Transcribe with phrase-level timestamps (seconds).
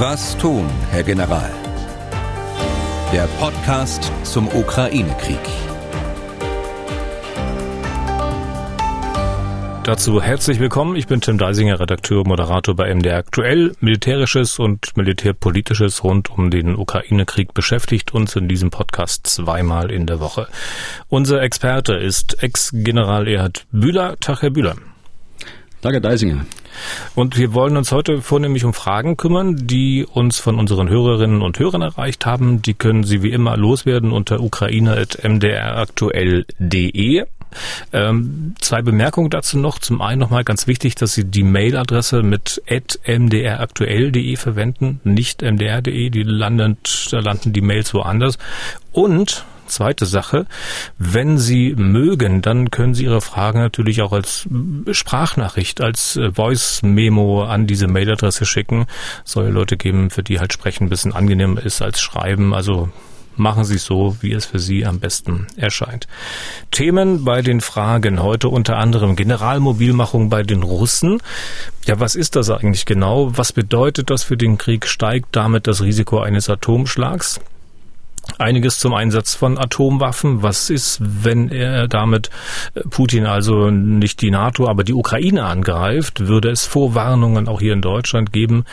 [0.00, 1.50] Was tun, Herr General?
[3.12, 5.40] Der Podcast zum Ukraine-Krieg.
[9.82, 10.94] Dazu herzlich willkommen.
[10.94, 13.72] Ich bin Tim Deisinger, Redakteur Moderator bei MDR Aktuell.
[13.80, 20.20] Militärisches und Militärpolitisches rund um den Ukraine-Krieg beschäftigt uns in diesem Podcast zweimal in der
[20.20, 20.46] Woche.
[21.08, 24.16] Unser Experte ist Ex-General Erhard Bühler.
[24.20, 24.76] Tag, Herr Bühler.
[25.80, 26.44] Danke, Deisinger.
[27.14, 31.56] Und wir wollen uns heute vornehmlich um Fragen kümmern, die uns von unseren Hörerinnen und
[31.58, 32.62] Hörern erreicht haben.
[32.62, 37.26] Die können Sie wie immer loswerden unter ukraine.mdraktuell.de.
[37.92, 39.78] Ähm, zwei Bemerkungen dazu noch.
[39.78, 46.10] Zum einen nochmal ganz wichtig, dass Sie die Mailadresse mit mdraktuell.de verwenden, nicht mdr.de.
[46.10, 46.76] Die landen,
[47.10, 48.38] da landen die Mails woanders.
[48.92, 50.46] Und Zweite Sache,
[50.98, 54.48] wenn Sie mögen, dann können Sie Ihre Fragen natürlich auch als
[54.90, 58.86] Sprachnachricht, als äh, Voice-Memo an diese Mailadresse schicken.
[59.24, 62.54] Soll Leute geben, für die halt Sprechen ein bisschen angenehmer ist als Schreiben.
[62.54, 62.90] Also
[63.38, 66.06] machen Sie es so, wie es für Sie am besten erscheint.
[66.70, 71.20] Themen bei den Fragen heute unter anderem Generalmobilmachung bei den Russen.
[71.86, 73.36] Ja, was ist das eigentlich genau?
[73.36, 74.86] Was bedeutet das für den Krieg?
[74.86, 77.40] Steigt damit das Risiko eines Atomschlags?
[78.38, 80.42] Einiges zum Einsatz von Atomwaffen.
[80.42, 82.30] Was ist, wenn er damit
[82.74, 86.26] äh, Putin also nicht die NATO, aber die Ukraine angreift?
[86.26, 88.64] Würde es Vorwarnungen auch hier in Deutschland geben?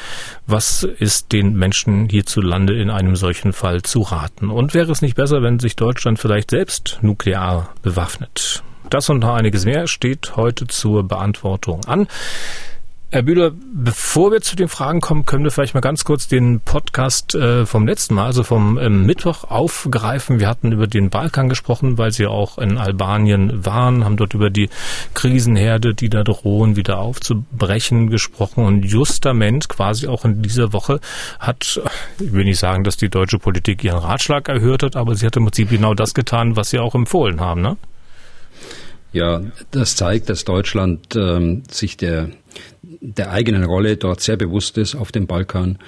[0.48, 4.50] Was ist den Menschen hierzulande in einem solchen Fall zu raten?
[4.50, 8.64] Und wäre es nicht besser, wenn sich Deutschland vielleicht selbst nuklear bewaffnet?
[8.90, 12.08] Das und noch einiges mehr steht heute zur Beantwortung an.
[13.12, 16.60] Herr Bühler, bevor wir zu den Fragen kommen, können wir vielleicht mal ganz kurz den
[16.60, 20.40] Podcast äh, vom letzten Mal, also vom ähm, Mittwoch, aufgreifen.
[20.40, 24.50] Wir hatten über den Balkan gesprochen, weil Sie auch in Albanien waren, haben dort über
[24.50, 24.70] die
[25.14, 28.66] Krisenherde, die da drohen, wieder aufzubrechen, gesprochen.
[28.66, 31.00] Und justament quasi auch in dieser Woche
[31.40, 31.80] hat,
[32.20, 35.38] ich will nicht sagen, dass die deutsche Politik ihren Ratschlag erhört hat, aber sie hat
[35.38, 37.78] im Prinzip genau das getan, was Sie auch empfohlen haben, ne?
[39.16, 42.32] Ja, das zeigt, dass Deutschland ähm, sich der
[43.00, 45.80] der eigenen Rolle dort sehr bewusst ist auf dem Balkan.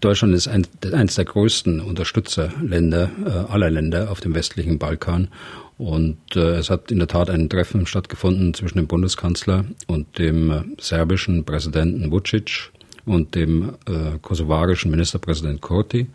[0.00, 5.28] Deutschland ist ein, eines der größten Unterstützerländer äh, aller Länder auf dem westlichen Balkan.
[5.76, 10.50] Und äh, es hat in der Tat ein Treffen stattgefunden zwischen dem Bundeskanzler und dem
[10.50, 12.70] äh, serbischen Präsidenten Vucic
[13.06, 16.06] und dem äh, kosovarischen Ministerpräsident Kurti.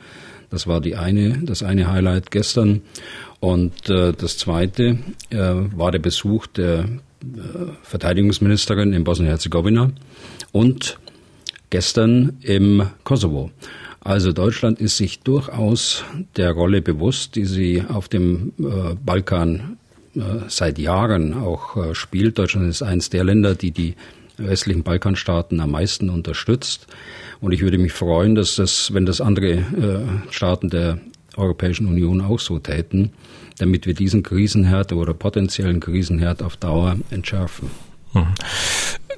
[0.51, 2.81] Das war die eine, das eine Highlight gestern.
[3.39, 6.85] Und äh, das zweite äh, war der Besuch der
[7.83, 9.91] Verteidigungsministerin in Bosnien-Herzegowina
[10.51, 10.99] und
[11.69, 13.51] gestern im Kosovo.
[13.99, 16.03] Also Deutschland ist sich durchaus
[16.35, 19.77] der Rolle bewusst, die sie auf dem äh, Balkan
[20.15, 22.39] äh, seit Jahren auch äh, spielt.
[22.39, 23.95] Deutschland ist eines der Länder, die die
[24.37, 26.87] westlichen Balkanstaaten am meisten unterstützt.
[27.41, 29.65] Und ich würde mich freuen, dass das, wenn das andere
[30.29, 30.99] Staaten der
[31.35, 33.11] Europäischen Union auch so täten,
[33.57, 37.69] damit wir diesen Krisenherd oder potenziellen Krisenherd auf Dauer entschärfen.
[38.13, 38.27] Mhm.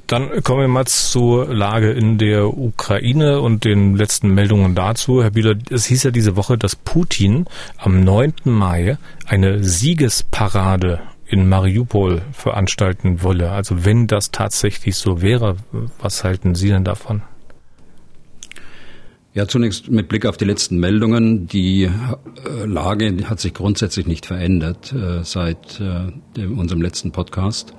[0.07, 5.23] Dann kommen wir mal zur Lage in der Ukraine und den letzten Meldungen dazu.
[5.23, 7.45] Herr Bieler, es hieß ja diese Woche, dass Putin
[7.77, 8.33] am 9.
[8.43, 13.51] Mai eine Siegesparade in Mariupol veranstalten wolle.
[13.51, 15.55] Also wenn das tatsächlich so wäre,
[15.99, 17.23] was halten Sie denn davon?
[19.35, 21.47] Ja, zunächst mit Blick auf die letzten Meldungen.
[21.47, 27.73] Die äh, Lage hat sich grundsätzlich nicht verändert äh, seit äh, unserem letzten Podcast.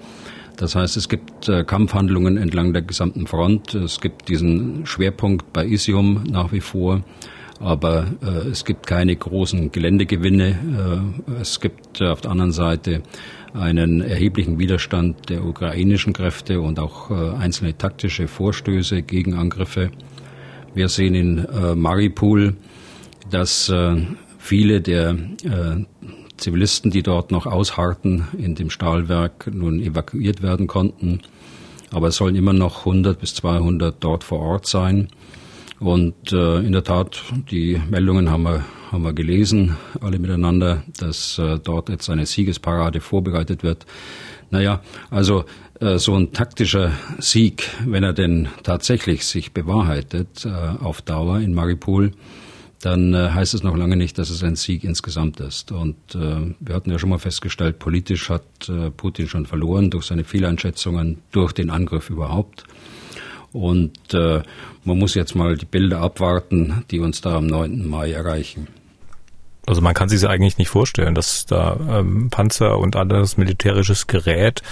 [0.57, 3.75] Das heißt, es gibt Kampfhandlungen entlang der gesamten Front.
[3.75, 7.03] Es gibt diesen Schwerpunkt bei Isium nach wie vor.
[7.59, 8.07] Aber
[8.53, 11.13] es gibt keine großen Geländegewinne.
[11.41, 13.03] Es gibt auf der anderen Seite
[13.53, 19.91] einen erheblichen Widerstand der ukrainischen Kräfte und auch einzelne taktische Vorstöße, gegen Angriffe.
[20.75, 22.55] Wir sehen in äh, Maripol,
[23.31, 23.97] dass äh,
[24.39, 25.11] viele der
[25.45, 25.85] äh,
[26.37, 31.21] Zivilisten, die dort noch ausharrten in dem Stahlwerk, nun evakuiert werden konnten.
[31.93, 35.09] Aber es sollen immer noch 100 bis 200 dort vor Ort sein.
[35.79, 41.39] Und äh, in der Tat, die Meldungen haben wir, haben wir gelesen, alle miteinander, dass
[41.39, 43.87] äh, dort jetzt eine Siegesparade vorbereitet wird.
[44.51, 45.45] Naja, also
[45.81, 52.13] so ein taktischer Sieg, wenn er denn tatsächlich sich bewahrheitet äh, auf Dauer in Maripol,
[52.85, 55.73] dann äh, heißt es noch lange nicht, dass es ein Sieg insgesamt ist.
[55.73, 60.07] Und äh, wir hatten ja schon mal festgestellt, politisch hat äh, Putin schon verloren durch
[60.07, 62.65] seine Fehleinschätzungen, durch den Angriff überhaupt.
[63.53, 64.43] Und äh,
[64.85, 67.89] man muss jetzt mal die Bilder abwarten, die uns da am 9.
[67.89, 68.69] Mai erreichen.
[69.67, 74.07] Also man kann sich das eigentlich nicht vorstellen, dass da ähm, Panzer und anderes militärisches
[74.07, 74.63] Gerät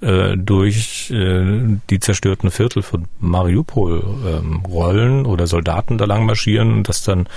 [0.00, 6.72] äh, durch äh, die zerstörten Viertel von Mariupol ähm, rollen oder Soldaten da lang marschieren
[6.72, 7.28] und das dann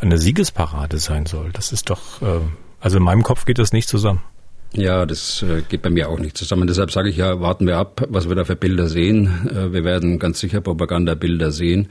[0.00, 1.50] eine Siegesparade sein soll.
[1.52, 2.40] Das ist doch, äh,
[2.80, 4.22] also in meinem Kopf geht das nicht zusammen.
[4.74, 6.66] Ja, das äh, geht bei mir auch nicht zusammen.
[6.66, 9.48] Deshalb sage ich ja, warten wir ab, was wir da für Bilder sehen.
[9.50, 11.88] Äh, wir werden ganz sicher Propagandabilder sehen.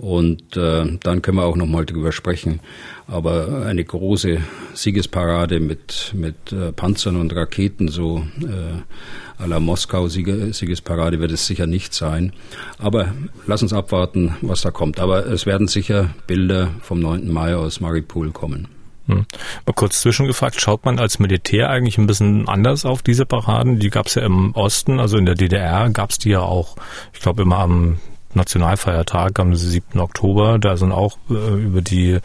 [0.00, 2.60] Und äh, dann können wir auch nochmal drüber sprechen.
[3.06, 4.38] Aber eine große
[4.72, 11.66] Siegesparade mit, mit äh, Panzern und Raketen, so äh, à la Moskau-Siegesparade wird es sicher
[11.66, 12.32] nicht sein.
[12.78, 13.12] Aber
[13.46, 15.00] lass uns abwarten, was da kommt.
[15.00, 17.30] Aber es werden sicher Bilder vom 9.
[17.30, 18.68] Mai aus Mariupol kommen.
[19.06, 19.26] Hm.
[19.66, 23.78] Mal kurz zwischengefragt, schaut man als Militär eigentlich ein bisschen anders auf diese Paraden?
[23.78, 26.76] Die gab es ja im Osten, also in der DDR gab es die ja auch,
[27.12, 27.98] ich glaube immer am
[28.34, 30.00] Nationalfeiertag am 7.
[30.00, 30.58] Oktober.
[30.58, 32.20] Da sind auch äh, über die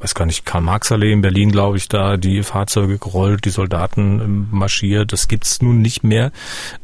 [0.00, 4.48] weiß gar nicht, Karl-Marx-Allee in Berlin, glaube ich, da die Fahrzeuge gerollt, die Soldaten ähm,
[4.50, 5.12] marschiert.
[5.12, 6.32] Das gibt's nun nicht mehr.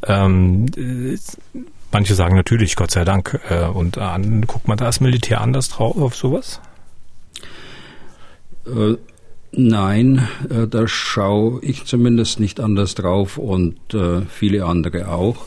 [0.06, 1.16] Ähm, äh,
[1.92, 3.40] manche sagen natürlich, Gott sei Dank.
[3.48, 6.60] Äh, und äh, guckt man da als Militär anders drauf auf sowas?
[8.66, 8.96] Äh,
[9.52, 15.46] nein, äh, da schaue ich zumindest nicht anders drauf und äh, viele andere auch.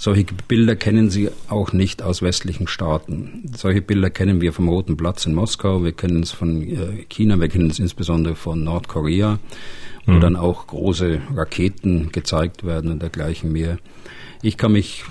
[0.00, 3.42] Solche Bilder kennen Sie auch nicht aus westlichen Staaten.
[3.54, 7.38] Solche Bilder kennen wir vom Roten Platz in Moskau, wir kennen es von äh, China,
[7.38, 9.38] wir kennen es insbesondere von Nordkorea,
[10.06, 10.22] wo mhm.
[10.22, 13.76] dann auch große Raketen gezeigt werden und dergleichen mehr.
[14.40, 15.04] Ich kann mich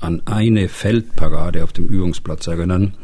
[0.00, 2.94] an eine Feldparade auf dem Übungsplatz erinnern.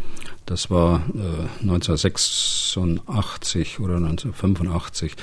[0.47, 5.15] Das war äh, 1986 oder 1985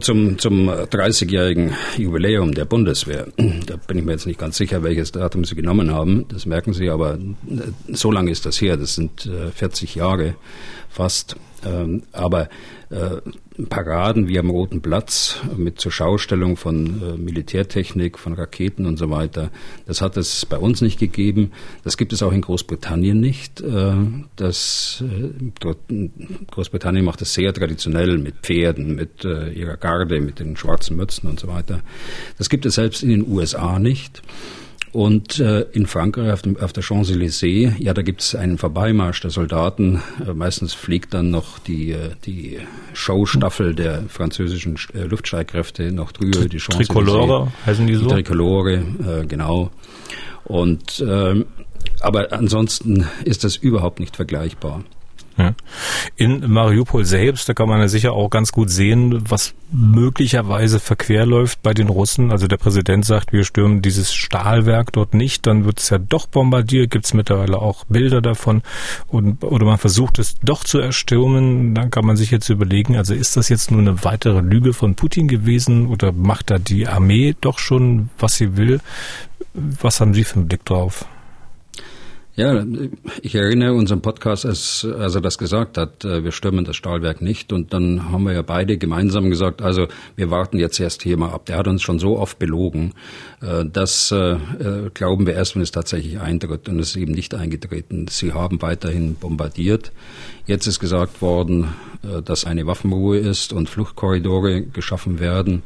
[0.00, 3.26] zum, zum 30-jährigen Jubiläum der Bundeswehr.
[3.66, 6.26] Da bin ich mir jetzt nicht ganz sicher, welches Datum Sie genommen haben.
[6.28, 8.76] Das merken Sie, aber äh, so lange ist das her.
[8.76, 10.34] Das sind 40 äh, Jahre
[10.88, 11.36] fast.
[11.66, 12.48] Ähm, aber
[13.68, 19.10] Paraden wie am Roten Platz mit zur Schaustellung von äh, Militärtechnik, von Raketen und so
[19.10, 19.50] weiter,
[19.86, 21.52] das hat es bei uns nicht gegeben.
[21.84, 23.60] Das gibt es auch in Großbritannien nicht.
[23.60, 23.94] Äh,
[24.36, 25.04] das,
[26.50, 31.40] Großbritannien macht das sehr traditionell mit Pferden, mit ihrer Garde, mit den schwarzen Mützen und
[31.40, 31.80] so weiter.
[32.38, 34.22] Das gibt es selbst in den USA nicht.
[34.92, 39.20] Und äh, in Frankreich auf, dem, auf der Champs-Élysées, ja, da gibt es einen Vorbeimarsch
[39.20, 40.02] der Soldaten.
[40.26, 42.58] Äh, meistens fliegt dann noch die, äh, die
[42.94, 46.46] Showstaffel der französischen äh, Luftstreitkräfte noch drüber.
[46.46, 48.08] Die Tricolore heißen die so?
[48.08, 49.70] Die Tricolore, äh, genau.
[50.44, 51.44] Und äh,
[52.00, 54.84] aber ansonsten ist das überhaupt nicht vergleichbar.
[56.16, 61.26] In Mariupol selbst, da kann man ja sicher auch ganz gut sehen, was möglicherweise verquer
[61.26, 62.32] läuft bei den Russen.
[62.32, 66.26] Also der Präsident sagt, wir stürmen dieses Stahlwerk dort nicht, dann wird es ja doch
[66.26, 68.62] bombardiert, gibt es mittlerweile auch Bilder davon
[69.06, 71.74] und, oder man versucht es doch zu erstürmen.
[71.74, 74.96] Dann kann man sich jetzt überlegen, also ist das jetzt nur eine weitere Lüge von
[74.96, 78.80] Putin gewesen oder macht da die Armee doch schon, was sie will?
[79.54, 81.06] Was haben Sie für einen Blick drauf?
[82.38, 82.64] Ja,
[83.20, 87.20] ich erinnere unseren Podcast, als, als er das gesagt hat, äh, wir stürmen das Stahlwerk
[87.20, 87.52] nicht.
[87.52, 91.32] Und dann haben wir ja beide gemeinsam gesagt, also wir warten jetzt erst hier mal
[91.32, 91.46] ab.
[91.46, 92.94] Der hat uns schon so oft belogen.
[93.42, 94.36] Äh, das äh,
[94.94, 96.68] glauben wir erst, wenn es tatsächlich eintritt.
[96.68, 98.06] Und es ist eben nicht eingetreten.
[98.08, 99.90] Sie haben weiterhin bombardiert.
[100.46, 101.74] Jetzt ist gesagt worden,
[102.24, 105.64] dass eine Waffenruhe ist und Fluchtkorridore geschaffen werden.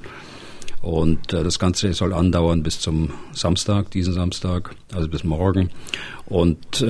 [0.81, 5.71] Und das Ganze soll andauern bis zum Samstag, diesen Samstag, also bis morgen.
[6.33, 6.87] Und äh,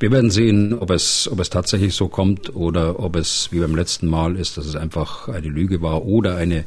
[0.00, 3.76] wir werden sehen, ob es, ob es tatsächlich so kommt oder ob es wie beim
[3.76, 6.64] letzten Mal ist, dass es einfach eine Lüge war oder eine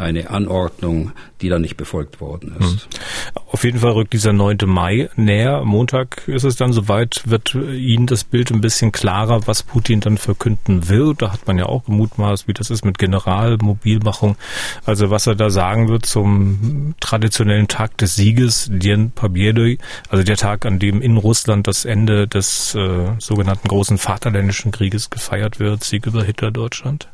[0.00, 2.88] eine Anordnung, die dann nicht befolgt worden ist.
[2.88, 3.40] Mhm.
[3.46, 4.58] Auf jeden Fall rückt dieser 9.
[4.66, 5.64] Mai näher.
[5.64, 10.18] Montag ist es dann soweit, wird Ihnen das Bild ein bisschen klarer, was Putin dann
[10.18, 11.14] verkünden will.
[11.16, 14.36] Da hat man ja auch gemutmaßt, wie das ist mit Generalmobilmachung.
[14.84, 20.36] Also was er da sagen wird zum traditionellen Tag des Sieges, Dien Pobjedy, also der
[20.36, 25.84] Tag, an dem in Russland das Ende des äh, sogenannten großen Vaterländischen Krieges gefeiert wird,
[25.84, 27.08] Sieg über Hitler Deutschland.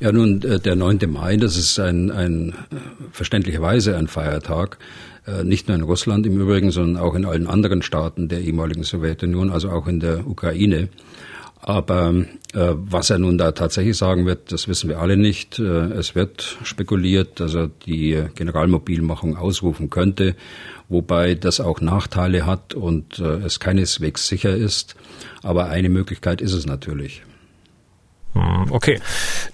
[0.00, 1.00] Ja, nun, äh, der 9.
[1.08, 2.76] Mai, das ist ein, ein äh,
[3.12, 4.78] verständlicherweise ein Feiertag,
[5.26, 8.82] äh, nicht nur in Russland im Übrigen, sondern auch in allen anderen Staaten der ehemaligen
[8.82, 10.88] Sowjetunion, also auch in der Ukraine.
[11.60, 12.14] Aber
[12.54, 15.58] äh, was er nun da tatsächlich sagen wird, das wissen wir alle nicht.
[15.58, 20.34] Äh, es wird spekuliert, dass er die Generalmobilmachung ausrufen könnte,
[20.88, 24.96] wobei das auch Nachteile hat und äh, es keineswegs sicher ist.
[25.42, 27.22] Aber eine Möglichkeit ist es natürlich.
[28.32, 28.66] Hm.
[28.70, 29.00] Okay,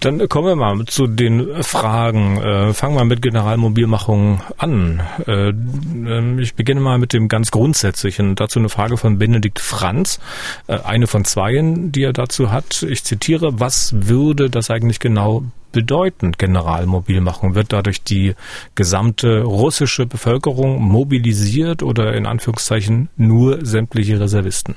[0.01, 2.37] dann kommen wir mal zu den Fragen.
[2.37, 5.01] Äh, fangen wir mit Generalmobilmachung an.
[5.25, 8.35] Äh, ähm, ich beginne mal mit dem ganz Grundsätzlichen.
[8.35, 10.19] Dazu eine Frage von Benedikt Franz,
[10.67, 12.83] äh, eine von zweien, die er dazu hat.
[12.83, 17.55] Ich zitiere, was würde das eigentlich genau bedeuten, Generalmobilmachung?
[17.55, 18.35] Wird dadurch die
[18.75, 24.75] gesamte russische Bevölkerung mobilisiert oder in Anführungszeichen nur sämtliche Reservisten?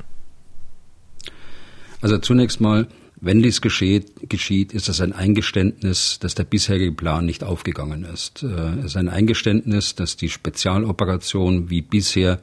[2.01, 2.87] Also zunächst mal
[3.23, 8.43] wenn dies geschieht, geschieht, ist es ein Eingeständnis, dass der bisherige Plan nicht aufgegangen ist.
[8.43, 12.41] Äh, es ist ein Eingeständnis, dass die Spezialoperation wie bisher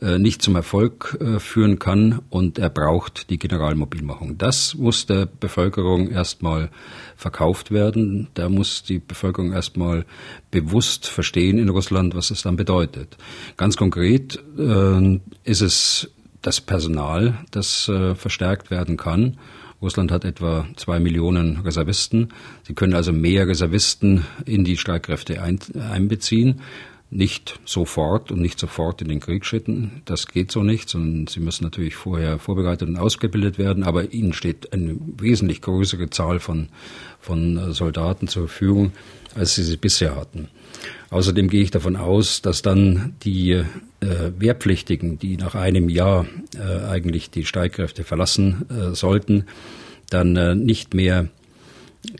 [0.00, 4.36] äh, nicht zum Erfolg äh, führen kann und er braucht die Generalmobilmachung.
[4.36, 6.70] Das muss der Bevölkerung erstmal
[7.14, 8.26] verkauft werden.
[8.34, 10.06] Da muss die Bevölkerung erstmal
[10.50, 13.16] bewusst verstehen in Russland, was es dann bedeutet.
[13.56, 14.42] Ganz konkret
[15.44, 16.10] ist es
[16.42, 19.38] das Personal, das verstärkt werden kann.
[19.82, 22.28] Russland hat etwa zwei Millionen Reservisten.
[22.62, 26.62] Sie können also mehr Reservisten in die Streitkräfte ein, einbeziehen.
[27.08, 30.02] Nicht sofort und nicht sofort in den Krieg schütten.
[30.06, 33.84] Das geht so nicht, sondern sie müssen natürlich vorher vorbereitet und ausgebildet werden.
[33.84, 36.68] Aber ihnen steht eine wesentlich größere Zahl von,
[37.20, 38.92] von Soldaten zur Verfügung,
[39.36, 40.48] als sie sie bisher hatten.
[41.10, 43.64] Außerdem gehe ich davon aus, dass dann die äh,
[44.38, 49.44] Wehrpflichtigen, die nach einem Jahr äh, eigentlich die Streitkräfte verlassen äh, sollten,
[50.10, 51.28] dann äh, nicht mehr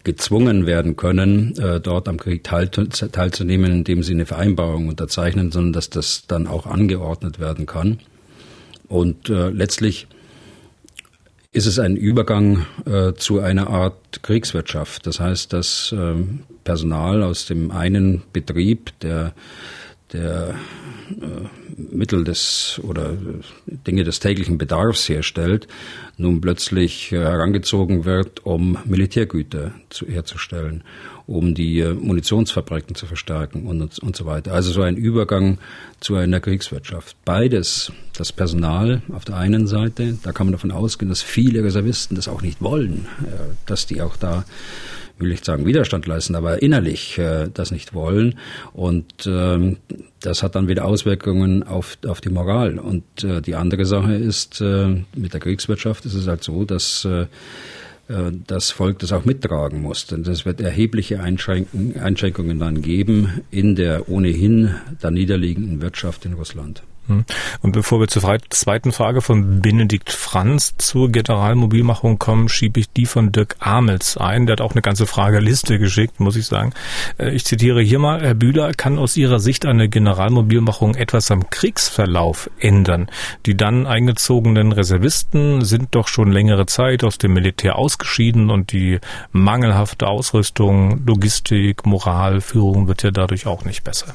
[0.04, 5.72] gezwungen werden können, äh, dort am Krieg teil, teilzunehmen, indem sie eine Vereinbarung unterzeichnen, sondern
[5.72, 8.00] dass das dann auch angeordnet werden kann.
[8.88, 10.06] Und äh, letztlich
[11.52, 15.06] ist es ein Übergang äh, zu einer Art Kriegswirtschaft.
[15.06, 16.14] Das heißt, dass äh,
[16.66, 19.32] Personal aus dem einen Betrieb, der,
[20.12, 20.54] der
[21.10, 23.16] äh, Mittel des oder
[23.66, 25.68] Dinge des täglichen Bedarfs herstellt,
[26.18, 30.82] nun plötzlich äh, herangezogen wird, um Militärgüter zu, herzustellen
[31.26, 34.52] um die äh, Munitionsfabriken zu verstärken und, und so weiter.
[34.52, 35.58] Also so ein Übergang
[36.00, 37.16] zu einer Kriegswirtschaft.
[37.24, 42.14] Beides, das Personal auf der einen Seite, da kann man davon ausgehen, dass viele Reservisten
[42.14, 44.44] das auch nicht wollen, äh, dass die auch da
[45.18, 48.38] will ich sagen Widerstand leisten, aber innerlich äh, das nicht wollen.
[48.72, 49.78] Und ähm,
[50.20, 52.78] das hat dann wieder Auswirkungen auf, auf die Moral.
[52.78, 57.04] Und äh, die andere Sache ist, äh, mit der Kriegswirtschaft ist es halt so, dass
[57.04, 57.26] äh,
[58.08, 60.06] äh, das Volk das auch mittragen muss.
[60.06, 66.82] Denn es wird erhebliche Einschränkungen dann geben in der ohnehin da niederliegenden Wirtschaft in Russland.
[67.08, 67.24] Hm.
[67.62, 73.06] Und bevor wir zur zweiten Frage von Benedikt Franz zur Generalmobilmachung kommen, schiebe ich die
[73.06, 74.46] von Dirk Amels ein.
[74.46, 76.72] Der hat auch eine ganze Frageliste geschickt, muss ich sagen.
[77.18, 81.48] Äh, ich zitiere hier mal, Herr Bühler, kann aus Ihrer Sicht eine Generalmobilmachung etwas am
[81.50, 83.08] Kriegsverlauf ändern?
[83.46, 88.98] Die dann eingezogenen Reservisten sind doch schon längere Zeit aus dem Militär ausgeschieden und die
[89.32, 94.14] mangelhafte Ausrüstung, Logistik, Moral, Führung wird ja dadurch auch nicht besser.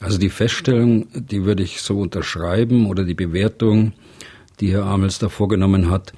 [0.00, 3.92] Also die Feststellung, die würde ich so unterschreiben oder die Bewertung,
[4.58, 6.12] die Herr Amels da vorgenommen hat,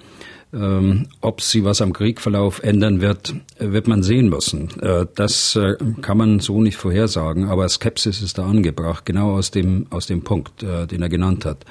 [0.55, 4.69] ähm, ob sie was am Kriegverlauf ändern wird, wird man sehen müssen.
[4.81, 9.51] Äh, das äh, kann man so nicht vorhersagen, aber Skepsis ist da angebracht, genau aus
[9.51, 11.65] dem, aus dem Punkt, äh, den er genannt hat.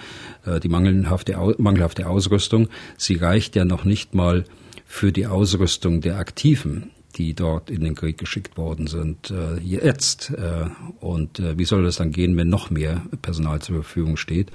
[0.46, 4.46] Äh, die mangelhafte, mangelhafte Ausrüstung, sie reicht ja noch nicht mal
[4.86, 10.32] für die Ausrüstung der Aktiven die dort in den Krieg geschickt worden sind, äh, jetzt.
[10.32, 10.66] Äh,
[11.00, 14.52] und äh, wie soll das dann gehen, wenn noch mehr Personal zur Verfügung steht?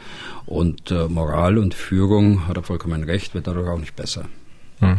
[0.46, 4.28] Und äh, Moral und Führung, hat er vollkommen recht, wird dadurch auch nicht besser.
[4.80, 4.98] Hm.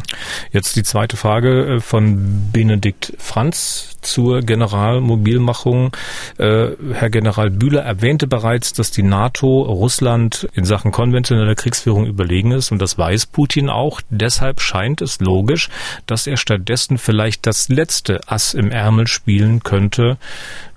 [0.52, 5.96] Jetzt die zweite Frage äh, von Benedikt Franz zur Generalmobilmachung.
[6.40, 12.52] Äh, Herr General Bühler erwähnte bereits, dass die NATO Russland in Sachen konventioneller Kriegsführung überlegen
[12.52, 14.02] ist und das weiß Putin auch.
[14.10, 15.70] Deshalb scheint es logisch,
[16.08, 20.18] dass er stattdessen vielleicht das letzte Ass im Ärmel spielen könnte,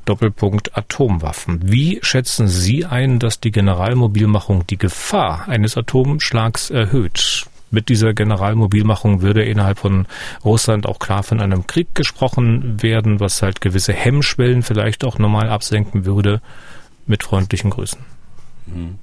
[0.04, 1.61] Doppelpunkt Atomwaffen.
[1.64, 7.47] Wie schätzen Sie ein, dass die Generalmobilmachung die Gefahr eines Atomschlags erhöht?
[7.71, 10.07] Mit dieser Generalmobilmachung würde innerhalb von
[10.45, 15.49] Russland auch klar von einem Krieg gesprochen werden, was halt gewisse Hemmschwellen vielleicht auch normal
[15.49, 16.41] absenken würde.
[17.07, 17.99] Mit freundlichen Grüßen.
[18.67, 18.99] Mhm.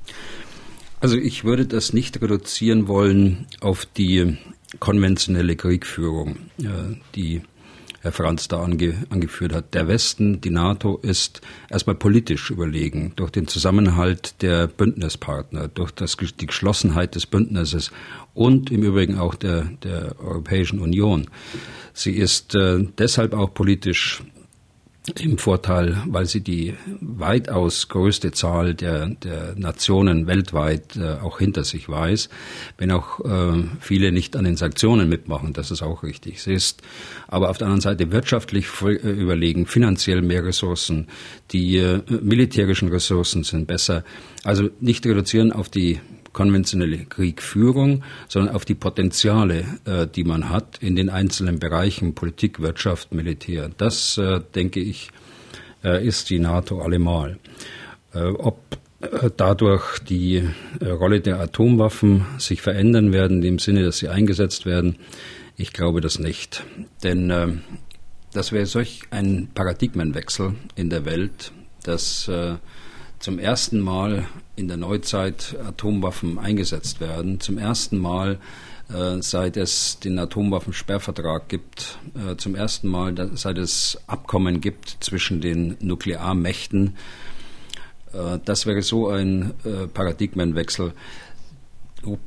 [1.00, 4.38] Also ich würde das nicht reduzieren wollen auf die
[4.80, 6.38] konventionelle Kriegführung,
[7.16, 7.42] die
[8.02, 9.74] Herr Franz da ange, angeführt hat.
[9.74, 16.18] Der Westen, die NATO, ist erstmal politisch überlegen durch den Zusammenhalt der Bündnispartner, durch das,
[16.18, 17.92] die Geschlossenheit des Bündnisses
[18.34, 21.28] und im Übrigen auch der, der Europäischen Union.
[21.94, 24.22] Sie ist äh, deshalb auch politisch
[25.20, 31.64] im Vorteil, weil sie die weitaus größte Zahl der, der Nationen weltweit äh, auch hinter
[31.64, 32.30] sich weiß,
[32.78, 36.42] wenn auch äh, viele nicht an den Sanktionen mitmachen, das ist auch richtig.
[36.42, 36.82] Sie ist
[37.28, 41.08] aber auf der anderen Seite wirtschaftlich äh, überlegen, finanziell mehr Ressourcen,
[41.52, 44.04] die äh, militärischen Ressourcen sind besser.
[44.44, 46.00] Also nicht reduzieren auf die
[46.34, 52.60] konventionelle Kriegführung, sondern auf die Potenziale, äh, die man hat in den einzelnen Bereichen Politik,
[52.60, 53.70] Wirtschaft, Militär.
[53.78, 55.10] Das, äh, denke ich,
[55.84, 57.38] äh, ist die NATO allemal.
[58.14, 60.44] Äh, ob äh, dadurch die
[60.80, 64.98] äh, Rolle der Atomwaffen sich verändern werden, im Sinne, dass sie eingesetzt werden,
[65.56, 66.64] ich glaube das nicht.
[67.04, 67.64] Denn
[68.32, 72.30] das wäre solch ein Paradigmenwechsel in der Welt, dass
[73.18, 77.40] zum ersten Mal in der Neuzeit Atomwaffen eingesetzt werden.
[77.40, 78.40] Zum ersten Mal
[78.90, 85.42] äh, seit es den Atomwaffensperrvertrag gibt, äh, zum ersten Mal seit es Abkommen gibt zwischen
[85.42, 86.96] den Nuklearmächten.
[88.14, 89.54] Äh, das wäre so ein
[89.94, 90.94] Paradigmenwechsel.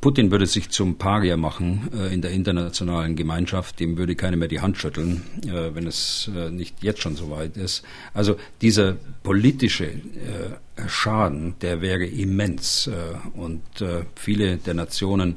[0.01, 4.47] Putin würde sich zum Paria machen äh, in der internationalen Gemeinschaft, dem würde keiner mehr
[4.47, 7.83] die Hand schütteln, äh, wenn es äh, nicht jetzt schon so weit ist.
[8.13, 12.87] Also dieser politische äh, Schaden, der wäre immens.
[12.87, 15.35] Äh, und äh, viele der Nationen,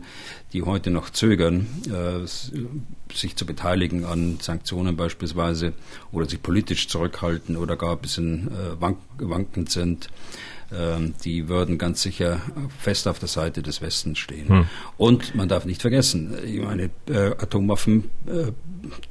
[0.52, 1.66] die heute noch zögern,
[3.12, 5.72] sich zu beteiligen an Sanktionen beispielsweise
[6.12, 8.52] oder sich politisch zurückhalten oder gar ein bisschen
[9.18, 10.10] wankend sind,
[11.24, 12.40] die würden ganz sicher
[12.78, 14.48] fest auf der Seite des Westens stehen.
[14.48, 14.68] Hm.
[14.96, 18.52] Und man darf nicht vergessen, ich meine, äh, Atomwaffen, äh,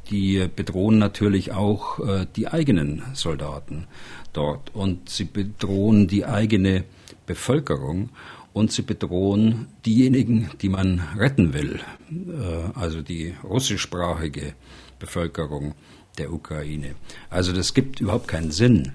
[0.10, 3.88] die bedrohen natürlich auch äh, die eigenen Soldaten
[4.33, 6.83] dort und sie bedrohen die eigene
[7.25, 8.10] Bevölkerung
[8.51, 11.79] und sie bedrohen diejenigen, die man retten will,
[12.75, 14.53] also die russischsprachige
[15.00, 15.74] Bevölkerung
[16.17, 16.95] der Ukraine.
[17.29, 18.91] Also das gibt überhaupt keinen Sinn.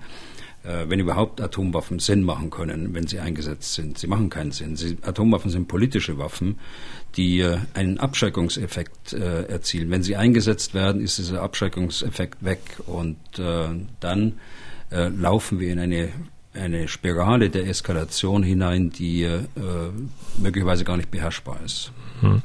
[0.64, 3.96] Äh, wenn überhaupt Atomwaffen Sinn machen können, wenn sie eingesetzt sind.
[3.96, 4.74] Sie machen keinen Sinn.
[4.74, 6.58] Sie, Atomwaffen sind politische Waffen,
[7.16, 9.90] die äh, einen Abschreckungseffekt äh, erzielen.
[9.90, 13.68] Wenn sie eingesetzt werden, ist dieser Abschreckungseffekt weg und äh,
[14.00, 14.32] dann
[14.90, 16.08] äh, laufen wir in eine
[16.54, 19.42] eine Spirale der Eskalation hinein, die äh,
[20.38, 21.92] möglicherweise gar nicht beherrschbar ist.
[22.20, 22.42] Hm.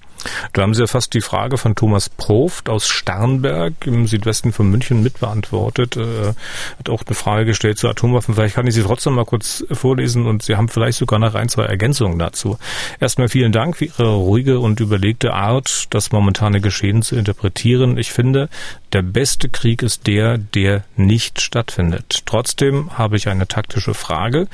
[0.54, 4.70] Da haben Sie ja fast die Frage von Thomas Proft aus Starnberg im Südwesten von
[4.70, 5.98] München mitbeantwortet.
[5.98, 6.34] Äh,
[6.80, 8.36] hat auch eine Frage gestellt zu Atomwaffen.
[8.36, 11.50] Vielleicht kann ich sie trotzdem mal kurz vorlesen und Sie haben vielleicht sogar noch ein,
[11.50, 12.58] zwei Ergänzungen dazu.
[13.00, 17.98] Erstmal vielen Dank für Ihre ruhige und überlegte Art, das momentane Geschehen zu interpretieren.
[17.98, 18.50] Ich finde,
[18.92, 22.24] der beste Krieg ist der, der nicht stattfindet.
[22.26, 24.48] Trotzdem habe ich eine taktische Frage.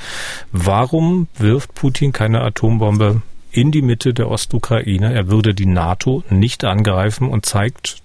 [0.52, 5.12] Warum wirft Putin keine Atombombe in die Mitte der Ostukraine.
[5.12, 8.02] Er würde die NATO nicht angreifen und zeigt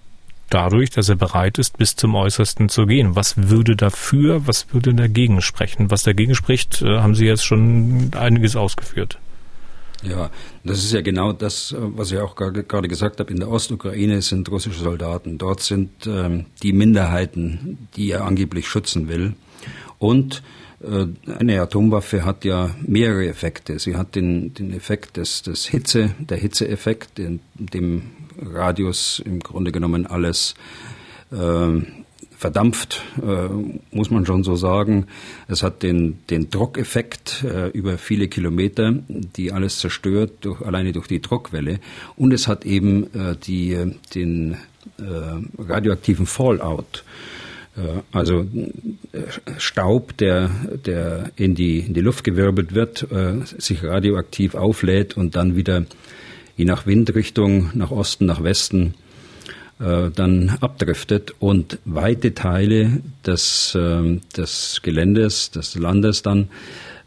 [0.49, 3.15] dadurch, dass er bereit ist, bis zum Äußersten zu gehen.
[3.15, 5.91] Was würde dafür, was würde dagegen sprechen?
[5.91, 9.19] Was dagegen spricht, äh, haben Sie jetzt schon einiges ausgeführt.
[10.03, 10.29] Ja,
[10.63, 13.31] das ist ja genau das, äh, was ich auch gerade gesagt habe.
[13.31, 15.37] In der Ostukraine sind russische Soldaten.
[15.37, 19.33] Dort sind ähm, die Minderheiten, die er angeblich schützen will.
[19.97, 20.43] Und
[20.81, 23.79] eine Atomwaffe hat ja mehrere Effekte.
[23.79, 28.03] Sie hat den, den Effekt des, des Hitze, der Hitzeeffekt, in dem
[28.41, 30.55] Radius im Grunde genommen alles
[31.31, 31.81] äh,
[32.37, 33.47] verdampft, äh,
[33.91, 35.07] muss man schon so sagen.
[35.47, 41.07] Es hat den, den Druckeffekt äh, über viele Kilometer, die alles zerstört, durch, alleine durch
[41.07, 41.79] die Druckwelle.
[42.15, 44.57] Und es hat eben äh, die, den
[44.97, 47.03] äh, radioaktiven Fallout.
[47.77, 48.41] Äh, also
[49.11, 49.21] äh,
[49.57, 50.49] Staub, der,
[50.85, 55.85] der in, die, in die Luft gewirbelt wird, äh, sich radioaktiv auflädt und dann wieder
[56.57, 58.93] je nach Windrichtung nach Osten, nach Westen
[59.77, 66.47] dann abdriftet und weite Teile des, ähm, des Geländes, des Landes dann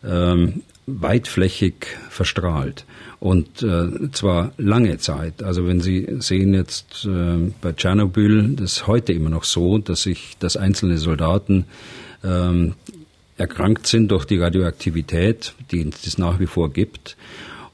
[0.05, 2.85] ähm, weitflächig verstrahlt.
[3.21, 5.43] Und äh, zwar lange Zeit.
[5.43, 10.03] Also wenn Sie sehen jetzt äh, bei Tschernobyl, das ist heute immer noch so, dass
[10.03, 11.65] sich, dass einzelne Soldaten
[12.23, 12.75] ähm,
[13.37, 17.17] erkrankt sind durch die Radioaktivität, die es nach wie vor gibt.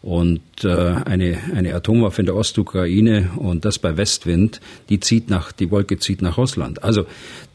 [0.00, 5.50] Und äh, eine, eine Atomwaffe in der Ostukraine und das bei Westwind, die zieht nach,
[5.50, 6.84] die Wolke zieht nach Russland.
[6.84, 7.06] Also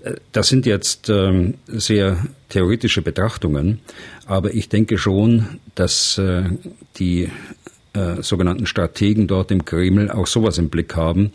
[0.04, 3.82] äh, das sind jetzt ähm, sehr theoretische Betrachtungen,
[4.26, 6.46] aber ich denke schon, dass äh,
[6.98, 7.30] die
[7.94, 11.32] äh, sogenannten Strategen dort im Kreml auch sowas im Blick haben,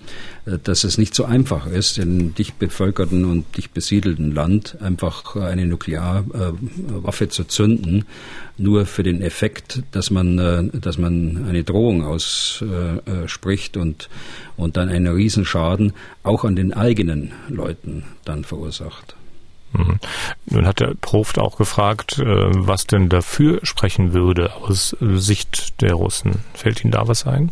[0.47, 5.35] äh, dass es nicht so einfach ist, in dicht bevölkerten und dicht besiedelten Land einfach
[5.37, 8.05] eine Nuklearwaffe zu zünden,
[8.57, 14.09] nur für den Effekt, dass man, äh, dass man eine Drohung ausspricht und,
[14.57, 19.17] und dann einen Riesenschaden auch an den eigenen Leuten dann verursacht.
[19.75, 19.99] Mhm.
[20.47, 25.95] Nun hat der Proft auch gefragt, äh, was denn dafür sprechen würde aus Sicht der
[25.95, 26.41] Russen.
[26.55, 27.51] Fällt Ihnen da was ein?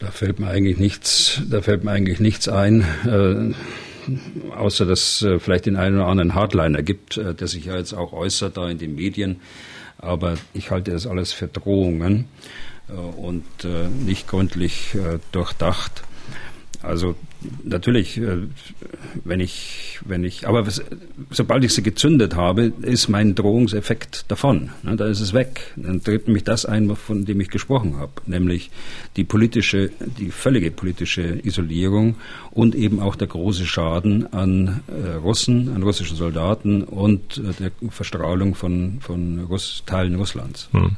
[0.00, 5.38] Da fällt mir eigentlich nichts, da fällt mir eigentlich nichts ein, äh, außer dass äh,
[5.38, 8.68] vielleicht den einen oder anderen Hardliner gibt, äh, der sich ja jetzt auch äußert da
[8.68, 9.40] in den Medien.
[9.98, 12.26] Aber ich halte das alles für Drohungen
[12.88, 14.96] äh, und äh, nicht gründlich
[15.32, 16.02] durchdacht.
[16.84, 17.14] Also
[17.64, 18.38] natürlich, äh,
[19.24, 20.66] wenn ich, wenn ich, aber
[21.30, 24.70] sobald ich sie gezündet habe, ist mein Drohungseffekt davon.
[24.82, 25.72] Ne, da ist es weg.
[25.76, 28.70] Dann tritt mich das ein, von dem ich gesprochen habe, nämlich
[29.16, 32.16] die politische, die völlige politische Isolierung
[32.50, 37.90] und eben auch der große Schaden an äh, Russen, an russischen Soldaten und äh, der
[37.90, 40.68] Verstrahlung von, von Russ, Teilen Russlands.
[40.72, 40.96] Hm.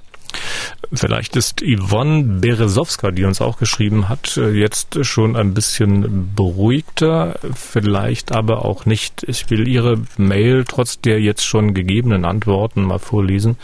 [0.92, 7.38] Vielleicht ist Yvonne Beresowska, die uns auch geschrieben hat, äh, jetzt schon ein bisschen beruhigter,
[7.54, 9.24] vielleicht aber auch nicht.
[9.24, 13.56] Ich will Ihre Mail trotz der jetzt schon gegebenen Antworten mal vorlesen,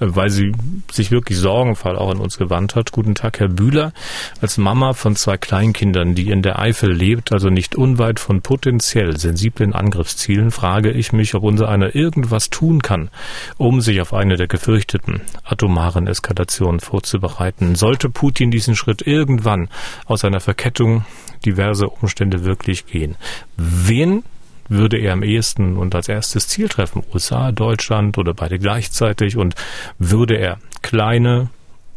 [0.00, 0.52] äh, weil sie
[0.90, 2.92] sich wirklich sorgenvoll auch an uns gewandt hat.
[2.92, 3.92] Guten Tag, Herr Bühler.
[4.40, 9.16] Als Mama von zwei Kleinkindern, die in der Eifel lebt, also nicht unweit von potenziell
[9.16, 13.10] sensiblen Angriffszielen, frage ich mich, ob unser einer irgendwas tun kann,
[13.56, 16.06] um sich auf eine der gefürchteten atomaren
[16.48, 17.74] Eskalation vorzubereiten.
[17.74, 19.68] Sollte Putin diesen Schritt irgendwann
[20.06, 21.04] aus einer Verkettung
[21.44, 23.16] diverser Umstände wirklich gehen,
[23.56, 24.24] wen
[24.68, 27.02] würde er am ehesten und als erstes Ziel treffen?
[27.14, 29.36] USA, Deutschland oder beide gleichzeitig?
[29.36, 29.54] Und
[29.98, 31.48] würde er kleine,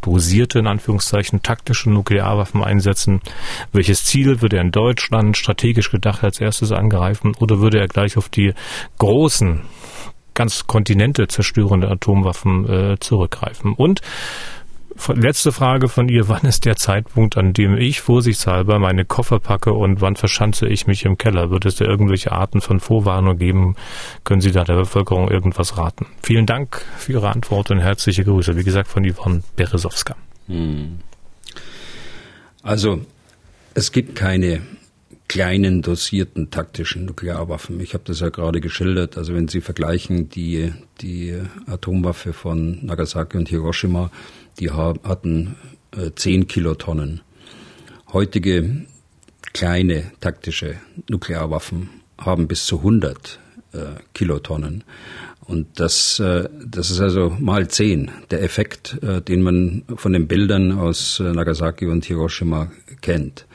[0.01, 3.19] dosierte, in Anführungszeichen, taktische Nuklearwaffen einsetzen?
[3.73, 7.35] Welches Ziel würde er in Deutschland strategisch gedacht als erstes angreifen?
[7.39, 8.53] Oder würde er gleich auf die
[8.99, 9.61] großen
[10.33, 13.73] ganz Kontinente zerstörende Atomwaffen äh, zurückgreifen.
[13.73, 14.01] Und
[15.13, 19.73] letzte Frage von ihr, wann ist der Zeitpunkt, an dem ich vorsichtshalber meine Koffer packe
[19.73, 21.49] und wann verschanze ich mich im Keller?
[21.49, 23.75] Wird es da irgendwelche Arten von Vorwarnung geben?
[24.23, 26.07] Können Sie da der Bevölkerung irgendwas raten?
[26.23, 28.55] Vielen Dank für Ihre Antwort und herzliche Grüße.
[28.55, 30.15] Wie gesagt, von Yvonne Beresowska.
[30.47, 30.99] Hm.
[32.63, 33.01] Also,
[33.73, 34.61] es gibt keine
[35.31, 37.79] kleinen dosierten taktischen Nuklearwaffen.
[37.79, 39.17] Ich habe das ja gerade geschildert.
[39.17, 41.33] Also wenn Sie vergleichen die, die
[41.67, 44.11] Atomwaffe von Nagasaki und Hiroshima,
[44.59, 45.55] die hatten
[45.95, 47.21] äh, 10 Kilotonnen.
[48.11, 48.85] Heutige
[49.53, 50.75] kleine taktische
[51.09, 53.39] Nuklearwaffen haben bis zu 100
[53.71, 53.77] äh,
[54.13, 54.83] Kilotonnen.
[55.45, 60.27] Und das, äh, das ist also mal 10 der Effekt, äh, den man von den
[60.27, 63.45] Bildern aus äh, Nagasaki und Hiroshima kennt.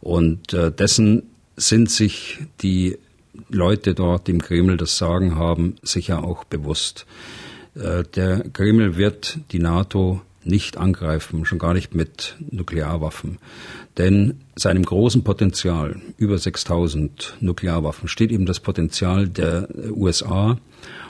[0.00, 1.24] Und äh, dessen
[1.56, 2.98] sind sich die
[3.48, 7.06] Leute dort im Kreml das Sagen haben, sicher auch bewusst.
[7.74, 13.38] Äh, der Kreml wird die NATO nicht angreifen, schon gar nicht mit Nuklearwaffen.
[13.98, 20.58] Denn seinem großen Potenzial, über 6000 Nuklearwaffen, steht eben das Potenzial der USA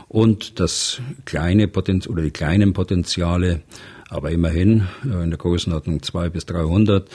[0.09, 3.63] und das kleine Potenzial oder die kleinen Potenziale
[4.09, 7.09] aber immerhin äh, in der Größenordnung 200 bis 300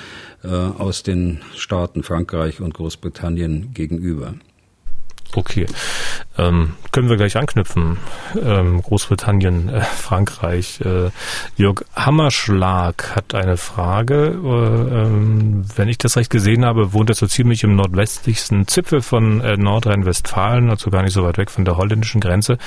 [0.44, 4.36] äh, aus den Staaten Frankreich und Großbritannien gegenüber.
[5.34, 5.66] Okay.
[6.42, 7.98] Ähm, können wir gleich anknüpfen.
[8.42, 10.82] Ähm, Großbritannien, äh, Frankreich.
[10.82, 11.12] Äh,
[11.56, 14.40] Jörg Hammerschlag hat eine Frage.
[14.44, 19.02] Äh, ähm, wenn ich das recht gesehen habe, wohnt er so ziemlich im nordwestlichsten Zipfel
[19.02, 22.58] von äh, Nordrhein-Westfalen, also gar nicht so weit weg von der holländischen Grenze.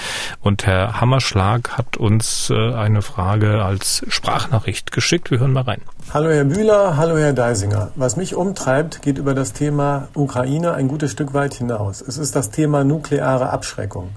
[0.40, 5.30] Und Herr Hammerschlag hat uns äh, eine Frage als Sprachnachricht geschickt.
[5.30, 5.80] Wir hören mal rein.
[6.12, 7.90] Hallo Herr Bühler, hallo Herr Deisinger.
[7.96, 12.02] Was mich umtreibt, geht über das Thema Ukraine ein gutes Stück weit hinaus.
[12.02, 14.11] Es ist das Thema nukleare Abschreckung.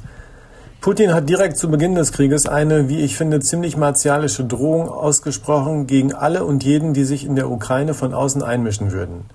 [0.82, 5.88] Putin hat direkt zu Beginn des Krieges eine, wie ich finde, ziemlich martialische Drohung ausgesprochen
[5.88, 9.26] gegen alle und jeden, die sich in der Ukraine von außen einmischen würden.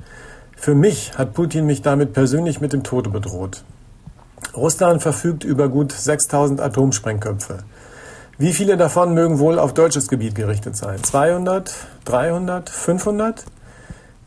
[0.54, 3.64] Für mich hat Putin mich damit persönlich mit dem Tode bedroht.
[4.54, 7.60] Russland verfügt über gut 6000 Atomsprengköpfe.
[8.36, 11.02] Wie viele davon mögen wohl auf deutsches Gebiet gerichtet sein?
[11.02, 11.72] 200,
[12.04, 13.44] 300, 500?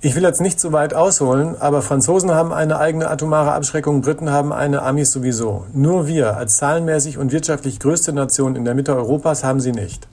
[0.01, 4.29] Ich will jetzt nicht zu weit ausholen, aber Franzosen haben eine eigene atomare Abschreckung, Briten
[4.29, 5.65] haben eine, Amis sowieso.
[5.73, 10.07] Nur wir als zahlenmäßig und wirtschaftlich größte Nation in der Mitte Europas haben sie nicht.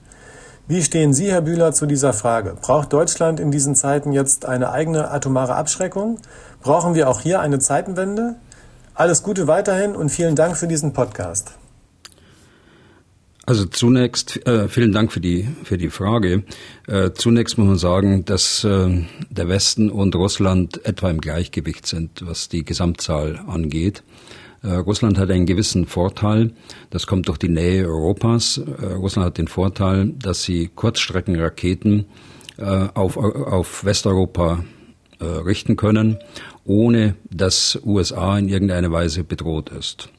[0.67, 2.55] Wie stehen Sie, Herr Bühler, zu dieser Frage?
[2.59, 6.19] Braucht Deutschland in diesen Zeiten jetzt eine eigene atomare Abschreckung?
[6.61, 8.35] Brauchen wir auch hier eine Zeitenwende?
[8.95, 11.51] Alles Gute weiterhin und vielen Dank für diesen Podcast.
[13.45, 16.43] Also zunächst äh, vielen Dank für die für die Frage.
[16.87, 22.25] Äh, zunächst muss man sagen, dass äh, der Westen und Russland etwa im Gleichgewicht sind,
[22.25, 24.03] was die Gesamtzahl angeht.
[24.61, 26.53] Äh, Russland hat einen gewissen Vorteil.
[26.89, 28.59] Das kommt durch die Nähe Europas.
[28.59, 32.05] Äh, Russland hat den Vorteil, dass sie Kurzstreckenraketen
[32.57, 34.63] äh, auf auf Westeuropa
[35.21, 36.17] richten können
[36.65, 40.09] ohne dass USA in irgendeiner Weise bedroht ist.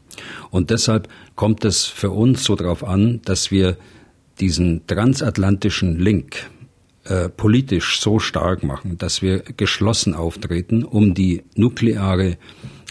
[0.50, 3.77] Und deshalb kommt es für uns so darauf an, dass wir
[4.40, 6.50] diesen transatlantischen Link
[7.05, 12.38] äh, politisch so stark machen, dass wir geschlossen auftreten, um die nukleare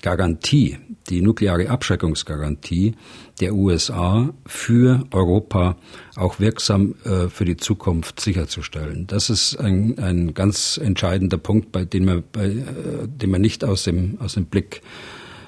[0.03, 0.77] Garantie,
[1.09, 2.93] die nukleare Abschreckungsgarantie
[3.39, 5.77] der USA für Europa
[6.15, 9.07] auch wirksam äh, für die Zukunft sicherzustellen.
[9.07, 13.63] Das ist ein, ein ganz entscheidender Punkt, bei dem man, bei, äh, den man nicht
[13.63, 14.81] aus dem, aus dem Blick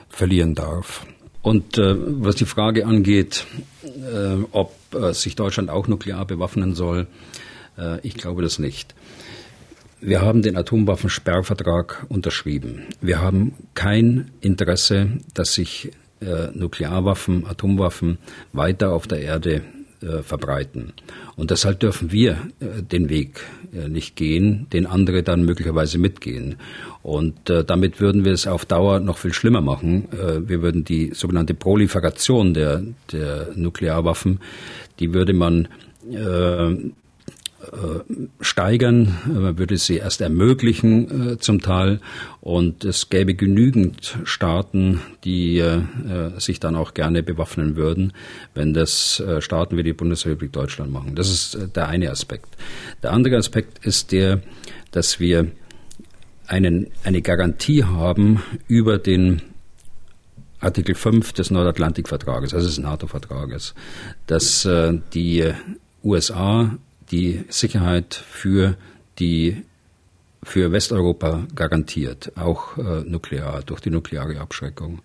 [0.10, 1.06] verlieren darf.
[1.46, 3.46] Und äh, was die Frage angeht,
[3.84, 7.06] äh, ob äh, sich Deutschland auch nuklear bewaffnen soll,
[7.78, 8.96] äh, ich glaube das nicht.
[10.02, 12.86] Wir haben den Atomwaffensperrvertrag unterschrieben.
[13.00, 18.18] Wir haben kein Interesse, dass sich äh, Nuklearwaffen, Atomwaffen
[18.52, 19.62] weiter auf der Erde
[20.06, 20.94] äh, verbreiten.
[21.36, 23.42] Und deshalb dürfen wir äh, den Weg
[23.74, 26.56] äh, nicht gehen, den andere dann möglicherweise mitgehen.
[27.02, 30.08] Und äh, damit würden wir es auf Dauer noch viel schlimmer machen.
[30.12, 34.40] Äh, wir würden die sogenannte Proliferation der, der Nuklearwaffen,
[35.00, 35.68] die würde man
[38.40, 42.00] steigern, man würde sie erst ermöglichen äh, zum Teil
[42.42, 45.82] und es gäbe genügend Staaten, die äh,
[46.38, 48.14] sich dann auch gerne bewaffnen würden,
[48.54, 51.16] wenn das äh, Staaten wie die Bundesrepublik Deutschland machen.
[51.16, 52.56] Das ist äh, der eine Aspekt.
[53.04, 54.42] Der andere Aspekt ist der,
[54.92, 55.52] dass wir
[56.48, 59.42] einen, eine Garantie haben über den
[60.60, 63.76] Artikel 5 des Nordatlantikvertrages, also des NATO-Vertrages,
[64.28, 65.52] dass äh, die
[66.04, 66.78] USA
[67.12, 68.76] die Sicherheit für
[69.20, 69.64] die
[70.44, 75.02] für Westeuropa garantiert, auch äh, nuklear, durch die nukleare Abschreckung.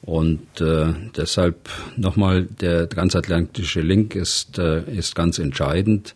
[0.00, 6.14] Und äh, deshalb nochmal, der transatlantische Link ist, äh, ist ganz entscheidend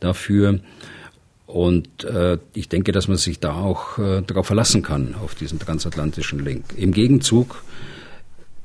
[0.00, 0.60] dafür.
[1.46, 5.58] Und äh, ich denke, dass man sich da auch äh, darauf verlassen kann, auf diesen
[5.58, 6.64] transatlantischen Link.
[6.76, 7.62] Im Gegenzug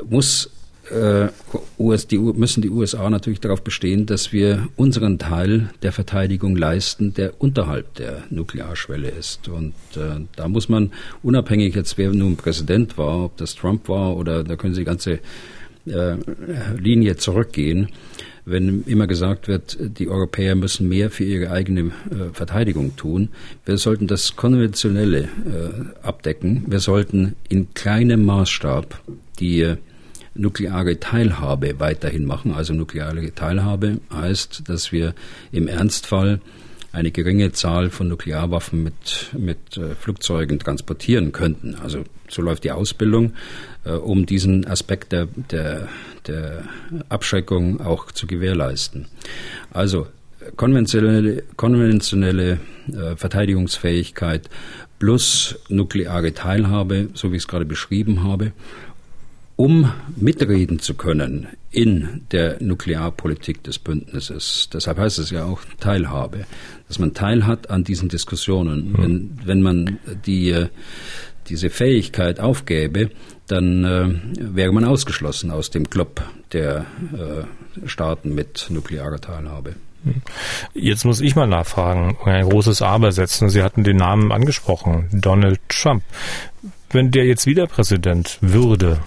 [0.09, 0.56] muss US,
[0.89, 7.33] die, müssen die USA natürlich darauf bestehen, dass wir unseren Teil der Verteidigung leisten, der
[7.39, 9.47] unterhalb der Nuklearschwelle ist.
[9.47, 10.91] Und äh, da muss man
[11.23, 14.85] unabhängig jetzt, wer nun Präsident war, ob das Trump war oder da können Sie die
[14.85, 15.19] ganze
[15.85, 16.15] äh,
[16.77, 17.89] Linie zurückgehen,
[18.45, 23.29] wenn immer gesagt wird, die Europäer müssen mehr für ihre eigene äh, Verteidigung tun.
[23.65, 25.27] Wir sollten das Konventionelle äh,
[26.01, 26.63] abdecken.
[26.67, 29.01] Wir sollten in kleinem Maßstab
[29.39, 29.75] die
[30.37, 32.53] nukleare Teilhabe weiterhin machen.
[32.53, 35.13] Also nukleare Teilhabe heißt, dass wir
[35.51, 36.39] im Ernstfall
[36.91, 41.75] eine geringe Zahl von Nuklearwaffen mit, mit äh, Flugzeugen transportieren könnten.
[41.75, 43.33] Also so läuft die Ausbildung,
[43.83, 45.89] äh, um diesen Aspekt der, der,
[46.25, 46.63] der
[47.09, 49.05] Abschreckung auch zu gewährleisten.
[49.71, 50.07] Also
[50.55, 54.49] konventionelle, konventionelle äh, Verteidigungsfähigkeit
[54.99, 58.53] plus nukleare Teilhabe, so wie ich es gerade beschrieben habe,
[59.57, 64.69] um mitreden zu können in der Nuklearpolitik des Bündnisses.
[64.71, 66.45] Deshalb heißt es ja auch Teilhabe,
[66.87, 68.91] dass man teilhat an diesen Diskussionen.
[68.91, 68.97] Mhm.
[68.97, 70.67] Wenn, wenn man die,
[71.49, 73.09] diese Fähigkeit aufgäbe,
[73.47, 76.21] dann äh, wäre man ausgeschlossen aus dem Club
[76.53, 79.75] der äh, Staaten mit nuklearer Teilhabe.
[80.73, 83.49] Jetzt muss ich mal nachfragen, ein großes Aber setzen.
[83.49, 86.03] Sie hatten den Namen angesprochen, Donald Trump.
[86.91, 88.99] Wenn der jetzt wieder Präsident würde,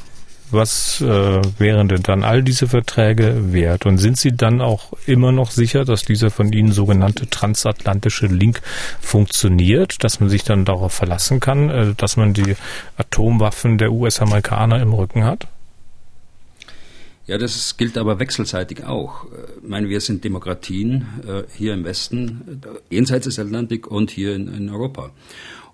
[0.53, 3.87] was äh, wären denn dann all diese Verträge wert?
[3.87, 8.61] Und sind Sie dann auch immer noch sicher, dass dieser von Ihnen sogenannte transatlantische Link
[9.01, 12.57] funktioniert, dass man sich dann darauf verlassen kann, äh, dass man die
[12.97, 15.47] Atomwaffen der US-Amerikaner im Rücken hat?
[17.31, 19.27] Ja, das gilt aber wechselseitig auch.
[19.63, 24.35] Ich meine, wir sind Demokratien äh, hier im Westen, äh, jenseits des Atlantik und hier
[24.35, 25.13] in, in Europa.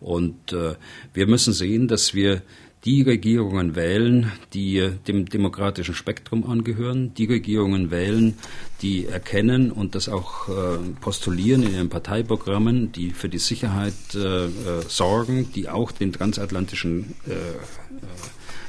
[0.01, 0.75] Und äh,
[1.15, 2.43] wir müssen sehen, dass wir
[2.87, 8.39] die Regierungen wählen, die dem demokratischen Spektrum angehören, die Regierungen wählen,
[8.81, 14.47] die erkennen und das auch äh, postulieren in ihren Parteiprogrammen, die für die Sicherheit äh,
[14.47, 14.51] äh
[14.87, 17.15] sorgen, die auch den transatlantischen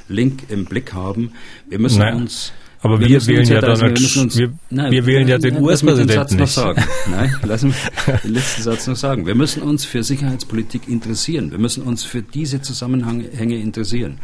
[0.08, 1.32] Link im Blick haben.
[1.68, 2.16] Wir müssen naja.
[2.16, 5.60] uns aber wir, wir wählen ja dann, wir, uns, wir, nein, wir wählen ja den
[5.60, 6.52] US-Präsidenten nicht.
[6.52, 6.84] Sagen.
[7.10, 7.74] Nein, lass mich
[8.22, 9.26] den letzten Satz noch sagen.
[9.26, 11.50] Wir müssen uns für Sicherheitspolitik interessieren.
[11.50, 14.18] Wir müssen uns für diese Zusammenhänge interessieren.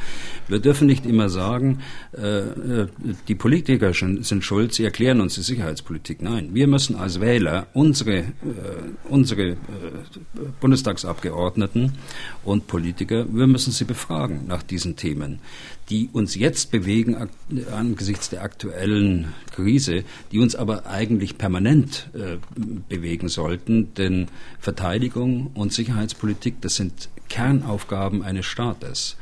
[0.46, 1.80] Wir dürfen nicht immer sagen,
[2.16, 2.88] äh, äh
[3.28, 6.22] die Politiker sind schuld, sie erklären uns die Sicherheitspolitik.
[6.22, 8.24] Nein, wir müssen als Wähler unsere, äh,
[9.08, 9.56] unsere äh,
[10.60, 11.92] Bundestagsabgeordneten
[12.44, 15.40] und Politiker, wir müssen sie befragen nach diesen Themen,
[15.90, 17.28] die uns jetzt bewegen
[17.72, 22.38] angesichts der aktuellen Krise, die uns aber eigentlich permanent äh,
[22.88, 29.16] bewegen sollten, denn Verteidigung und Sicherheitspolitik, das sind Kernaufgaben eines Staates.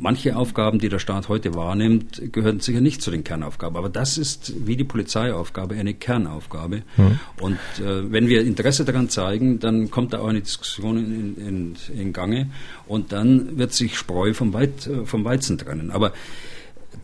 [0.00, 3.76] Manche Aufgaben, die der Staat heute wahrnimmt, gehören sicher nicht zu den Kernaufgaben.
[3.76, 6.82] Aber das ist wie die Polizeiaufgabe eine Kernaufgabe.
[6.96, 7.20] Mhm.
[7.40, 11.76] Und äh, wenn wir Interesse daran zeigen, dann kommt da auch eine Diskussion in, in,
[11.98, 12.48] in Gange
[12.86, 15.90] und dann wird sich Spreu vom, Weit, äh, vom Weizen trennen.
[15.90, 16.12] Aber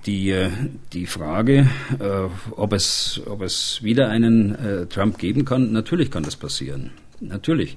[0.06, 0.50] die, äh,
[0.92, 6.22] die Frage, äh, ob, es, ob es wieder einen äh, Trump geben kann, natürlich kann
[6.22, 6.92] das passieren.
[7.20, 7.76] Natürlich.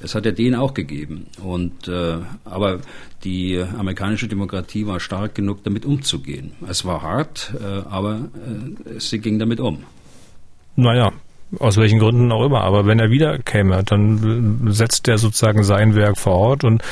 [0.00, 1.26] Es hat ja den auch gegeben.
[1.42, 2.80] Und, äh, aber
[3.24, 6.52] die amerikanische Demokratie war stark genug, damit umzugehen.
[6.68, 9.84] Es war hart, äh, aber äh, sie ging damit um.
[10.76, 11.12] Naja,
[11.58, 12.62] aus welchen Gründen auch immer.
[12.62, 16.64] Aber wenn er wieder käme, dann setzt er sozusagen sein Werk fort.
[16.64, 16.82] Und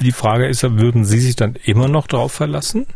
[0.00, 2.86] die Frage ist ja, würden Sie sich dann immer noch darauf verlassen?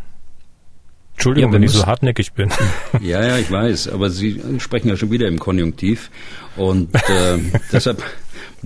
[1.17, 2.51] Entschuldigung, ja, wenn ich so hartnäckig bin.
[3.01, 6.11] Ja, ja, ich weiß, aber Sie sprechen ja schon wieder im Konjunktiv
[6.57, 7.39] und äh,
[7.73, 8.03] deshalb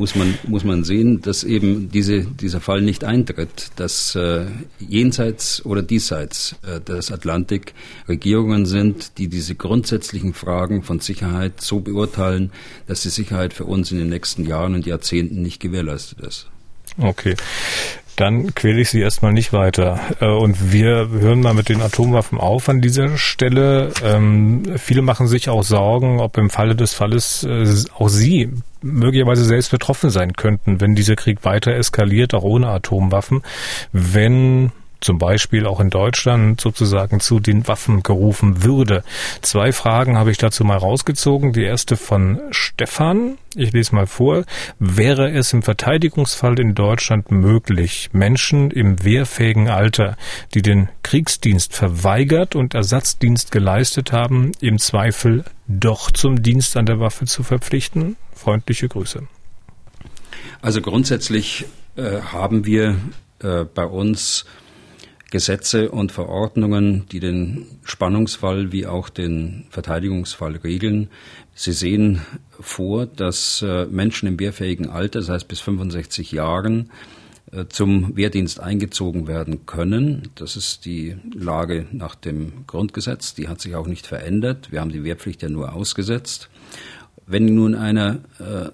[0.01, 4.47] muss man, muss man sehen, dass eben diese, dieser Fall nicht eintritt, dass äh,
[4.79, 7.75] jenseits oder diesseits äh, des Atlantik
[8.09, 12.51] Regierungen sind, die diese grundsätzlichen Fragen von Sicherheit so beurteilen,
[12.87, 16.47] dass die Sicherheit für uns in den nächsten Jahren und Jahrzehnten nicht gewährleistet ist.
[16.97, 17.37] Okay
[18.21, 19.99] dann quäle ich sie erstmal nicht weiter.
[20.21, 23.93] Äh, und wir hören mal mit den Atomwaffen auf an dieser Stelle.
[24.05, 28.53] Ähm, viele machen sich auch Sorgen, ob im Falle des Falles äh, auch sie
[28.83, 33.43] möglicherweise selbst betroffen sein könnten, wenn dieser Krieg weiter eskaliert, auch ohne Atomwaffen,
[33.93, 39.03] wenn zum Beispiel auch in Deutschland sozusagen zu den Waffen gerufen würde.
[39.43, 41.53] Zwei Fragen habe ich dazu mal rausgezogen.
[41.53, 43.39] Die erste von Stefan.
[43.55, 44.45] Ich lese mal vor.
[44.79, 50.17] Wäre es im Verteidigungsfall in Deutschland möglich, Menschen im wehrfähigen Alter,
[50.55, 57.01] die den Kriegsdienst verweigert und Ersatzdienst geleistet haben, im Zweifel doch zum Dienst an der
[57.01, 58.17] Waffe zu verpflichten?
[58.35, 59.23] Freundliche Grüße.
[60.63, 61.65] Also grundsätzlich
[61.97, 62.97] äh, haben wir
[63.43, 64.45] äh, bei uns
[65.31, 71.09] Gesetze und Verordnungen, die den Spannungsfall wie auch den Verteidigungsfall regeln.
[71.55, 72.23] Sie sehen
[72.59, 76.91] vor, dass äh, Menschen im wehrfähigen Alter, das heißt bis 65 Jahren,
[77.53, 80.31] äh, zum Wehrdienst eingezogen werden können.
[80.35, 83.35] Das ist die Lage nach dem Grundgesetz.
[83.35, 84.73] Die hat sich auch nicht verändert.
[84.73, 86.51] Wir haben die Wehrpflicht ja nur ausgesetzt.
[87.27, 88.71] Wenn nun einer äh,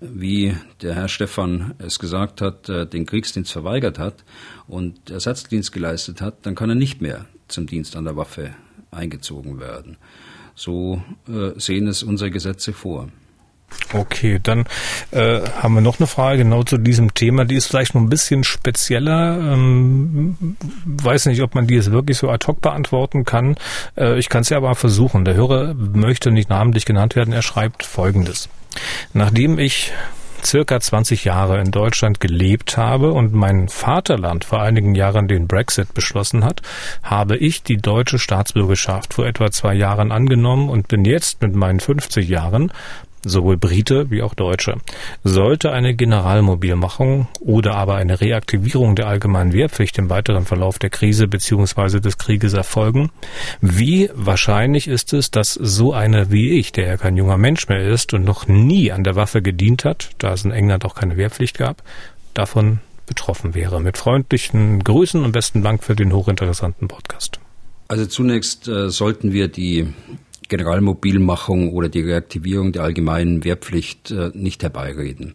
[0.00, 4.24] wie der Herr Stefan es gesagt hat, äh, den Kriegsdienst verweigert hat
[4.66, 8.54] und Ersatzdienst geleistet hat, dann kann er nicht mehr zum Dienst an der Waffe
[8.90, 9.96] eingezogen werden.
[10.54, 13.08] So äh, sehen es unsere Gesetze vor.
[13.92, 14.64] Okay, dann
[15.12, 17.44] äh, haben wir noch eine Frage genau zu diesem Thema.
[17.44, 19.38] Die ist vielleicht noch ein bisschen spezieller.
[19.40, 23.56] Ähm, weiß nicht, ob man die jetzt wirklich so ad hoc beantworten kann.
[23.96, 25.24] Äh, ich kann es ja aber versuchen.
[25.24, 27.32] Der Hörer möchte nicht namentlich genannt werden.
[27.32, 28.48] Er schreibt Folgendes.
[29.14, 29.92] Nachdem ich
[30.44, 35.94] circa 20 Jahre in Deutschland gelebt habe und mein Vaterland vor einigen Jahren den Brexit
[35.94, 36.62] beschlossen hat,
[37.02, 41.80] habe ich die deutsche Staatsbürgerschaft vor etwa zwei Jahren angenommen und bin jetzt mit meinen
[41.80, 42.72] 50 Jahren
[43.24, 44.76] sowohl Brite wie auch Deutsche.
[45.24, 51.28] Sollte eine Generalmobilmachung oder aber eine Reaktivierung der allgemeinen Wehrpflicht im weiteren Verlauf der Krise
[51.28, 52.00] bzw.
[52.00, 53.10] des Krieges erfolgen,
[53.60, 57.86] wie wahrscheinlich ist es, dass so einer wie ich, der ja kein junger Mensch mehr
[57.86, 61.16] ist und noch nie an der Waffe gedient hat, da es in England auch keine
[61.16, 61.82] Wehrpflicht gab,
[62.34, 63.80] davon betroffen wäre.
[63.80, 67.40] Mit freundlichen Grüßen und besten Dank für den hochinteressanten Podcast.
[67.88, 69.88] Also zunächst äh, sollten wir die
[70.48, 75.34] Generalmobilmachung oder die Reaktivierung der allgemeinen Wehrpflicht äh, nicht herbeireden.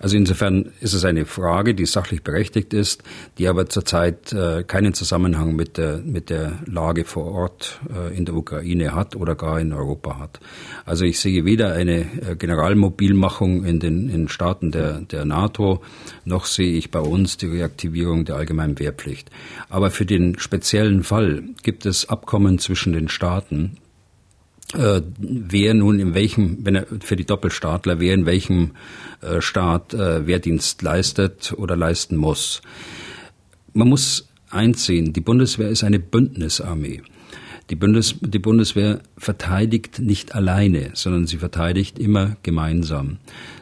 [0.00, 3.02] Also insofern ist es eine Frage, die sachlich berechtigt ist,
[3.38, 8.24] die aber zurzeit äh, keinen Zusammenhang mit der, mit der Lage vor Ort äh, in
[8.24, 10.40] der Ukraine hat oder gar in Europa hat.
[10.86, 12.06] Also ich sehe weder eine
[12.38, 15.82] Generalmobilmachung in den in Staaten der, der NATO,
[16.24, 19.30] noch sehe ich bei uns die Reaktivierung der allgemeinen Wehrpflicht.
[19.68, 23.78] Aber für den speziellen Fall gibt es Abkommen zwischen den Staaten,
[24.72, 28.72] äh, wer nun in welchem, wenn er für die Doppelstaatler, wer in welchem
[29.20, 32.62] äh, Staat äh, Wehrdienst leistet oder leisten muss.
[33.72, 37.02] Man muss einsehen, die Bundeswehr ist eine Bündnisarmee.
[37.70, 43.18] Die, Bundes, die Bundeswehr verteidigt nicht alleine, sondern sie verteidigt immer gemeinsam.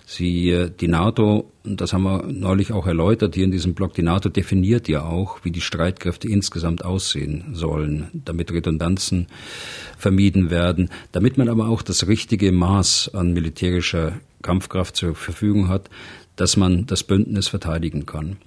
[0.06, 3.94] Sie, äh, die NATO, und das haben wir neulich auch erläutert hier in diesem Blog,
[3.94, 9.28] die NATO definiert ja auch, wie die Streitkräfte insgesamt aussehen sollen, damit Redundanzen
[9.96, 15.88] vermieden werden, damit man aber auch das richtige Maß an militärischer Kampfkraft zur Verfügung hat,
[16.34, 18.38] dass man das Bündnis verteidigen kann.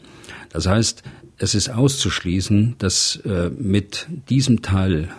[0.50, 1.04] Das heißt,
[1.38, 5.10] es ist auszuschließen, dass äh, mit diesem Teil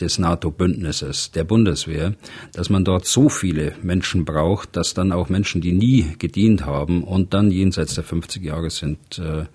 [0.00, 2.14] des NATO-Bündnisses, der Bundeswehr,
[2.52, 7.04] dass man dort so viele Menschen braucht, dass dann auch Menschen, die nie gedient haben
[7.04, 9.46] und dann jenseits der 50 Jahre sind, äh, äh,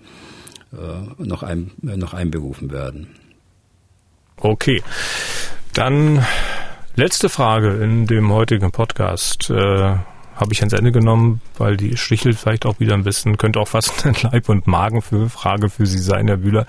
[1.18, 3.08] noch, ein, äh, noch einberufen werden.
[4.38, 4.82] Okay,
[5.74, 6.26] dann
[6.96, 9.52] letzte Frage in dem heutigen Podcast.
[10.36, 13.68] Habe ich ans Ende genommen, weil die stichelt vielleicht auch wieder ein bisschen, könnte auch
[13.68, 16.66] fast eine Leib- und Magenfrage für Sie sein, Herr Bühler.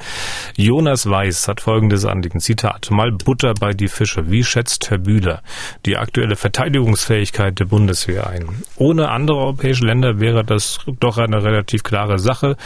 [0.56, 4.30] Jonas Weiß hat folgendes Anliegen, Zitat, mal Butter bei die Fische.
[4.30, 5.42] Wie schätzt Herr Bühler
[5.86, 8.46] die aktuelle Verteidigungsfähigkeit der Bundeswehr ein?
[8.76, 12.56] Ohne andere europäische Länder wäre das doch eine relativ klare Sache.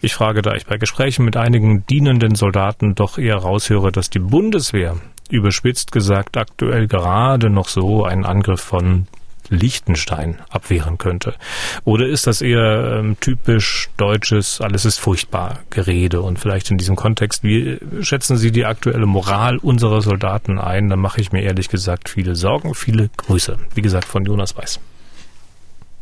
[0.00, 4.18] Ich frage, da ich bei Gesprächen mit einigen dienenden Soldaten doch eher raushöre, dass die
[4.18, 4.96] Bundeswehr
[5.30, 9.06] überspitzt gesagt aktuell gerade noch so einen Angriff von
[9.50, 11.34] Liechtenstein abwehren könnte?
[11.84, 16.22] Oder ist das eher ähm, typisch deutsches, alles ist furchtbar Gerede?
[16.22, 20.88] Und vielleicht in diesem Kontext, wie schätzen Sie die aktuelle Moral unserer Soldaten ein?
[20.88, 23.58] Da mache ich mir ehrlich gesagt viele Sorgen, viele Grüße.
[23.74, 24.80] Wie gesagt, von Jonas Weiß.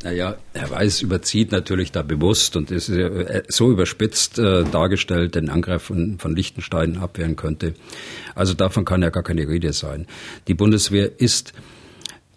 [0.03, 5.49] Naja, Herr Weiß überzieht natürlich da bewusst und ist äh, so überspitzt äh, dargestellt, den
[5.49, 7.75] Angriff von, von Liechtenstein abwehren könnte.
[8.35, 10.07] Also davon kann ja gar keine Rede sein.
[10.49, 11.53] Die Bundeswehr ist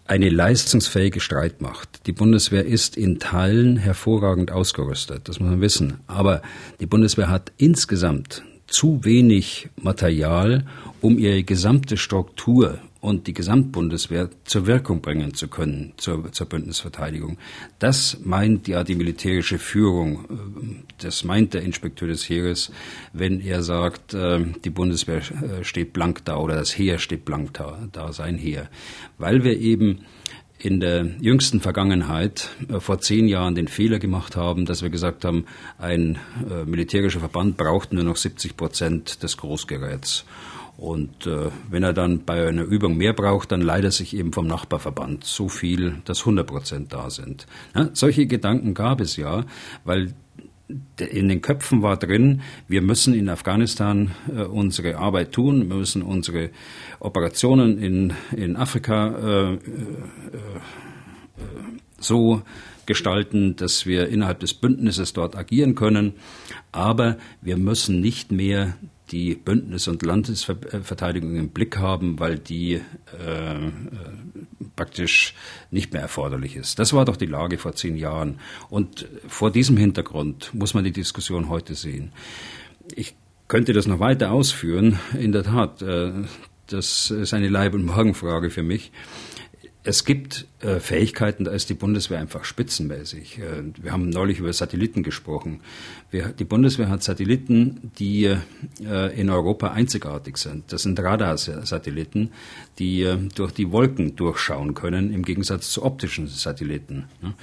[0.08, 2.06] eine leistungsfähige Streitmacht.
[2.06, 6.00] Die Bundeswehr ist in Teilen hervorragend ausgerüstet, das muss man wissen.
[6.06, 6.42] Aber
[6.80, 10.64] die Bundeswehr hat insgesamt zu wenig Material,
[11.00, 17.38] um ihre gesamte Struktur und die Gesamtbundeswehr zur Wirkung bringen zu können, zur, zur Bündnisverteidigung.
[17.78, 22.72] Das meint ja die militärische Führung, äh, das meint der Inspekteur des Heeres,
[23.12, 27.54] wenn er sagt, äh, die Bundeswehr äh, steht blank da oder das Heer steht blank
[27.54, 28.68] da, da sein Heer.
[29.18, 30.00] Weil wir eben
[30.58, 35.44] in der jüngsten Vergangenheit vor zehn Jahren den Fehler gemacht haben, dass wir gesagt haben,
[35.76, 36.18] ein
[36.64, 40.24] militärischer Verband braucht nur noch 70 Prozent des Großgeräts.
[40.76, 44.32] Und äh, wenn er dann bei einer Übung mehr braucht, dann leidet er sich eben
[44.32, 47.46] vom Nachbarverband so viel, dass 100 Prozent da sind.
[47.74, 49.44] Ja, solche Gedanken gab es ja,
[49.84, 50.14] weil
[50.98, 56.02] in den Köpfen war drin, wir müssen in Afghanistan äh, unsere Arbeit tun, wir müssen
[56.02, 56.50] unsere
[56.98, 59.58] Operationen in, in Afrika äh, äh,
[61.98, 62.42] so
[62.84, 66.14] gestalten, dass wir innerhalb des Bündnisses dort agieren können.
[66.72, 68.76] Aber wir müssen nicht mehr
[69.10, 72.82] die Bündnis- und Landesverteidigung im Blick haben, weil die äh,
[74.74, 75.34] praktisch
[75.70, 76.78] nicht mehr erforderlich ist.
[76.78, 78.40] Das war doch die Lage vor zehn Jahren.
[78.68, 82.12] Und vor diesem Hintergrund muss man die Diskussion heute sehen.
[82.94, 83.14] Ich
[83.48, 84.98] könnte das noch weiter ausführen.
[85.18, 86.12] In der Tat, äh,
[86.66, 88.90] das ist eine Leib- und Magenfrage für mich.
[89.86, 93.38] Es gibt äh, Fähigkeiten, da ist die Bundeswehr einfach spitzenmäßig.
[93.38, 95.60] Äh, wir haben neulich über Satelliten gesprochen.
[96.10, 100.72] Wir, die Bundeswehr hat Satelliten, die äh, in Europa einzigartig sind.
[100.72, 102.32] Das sind Radarsatelliten,
[102.80, 107.04] die äh, durch die Wolken durchschauen können, im Gegensatz zu optischen Satelliten.
[107.22, 107.34] Ne?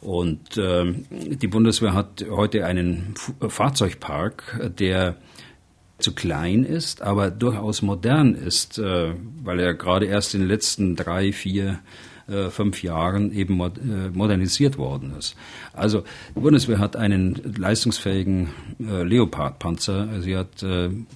[0.00, 5.16] Und ähm, die Bundeswehr hat heute einen F Fahrzeugpark, der
[6.00, 10.96] zu klein ist, aber durchaus modern ist, äh, weil er gerade erst in den letzten
[10.96, 11.80] drei, vier,
[12.28, 15.36] äh, fünf Jahren eben äh, modernisiert worden ist.
[15.72, 18.48] Also die Bundeswehr hat einen leistungsfähigen
[18.78, 20.64] Leopard-Panzer, sie hat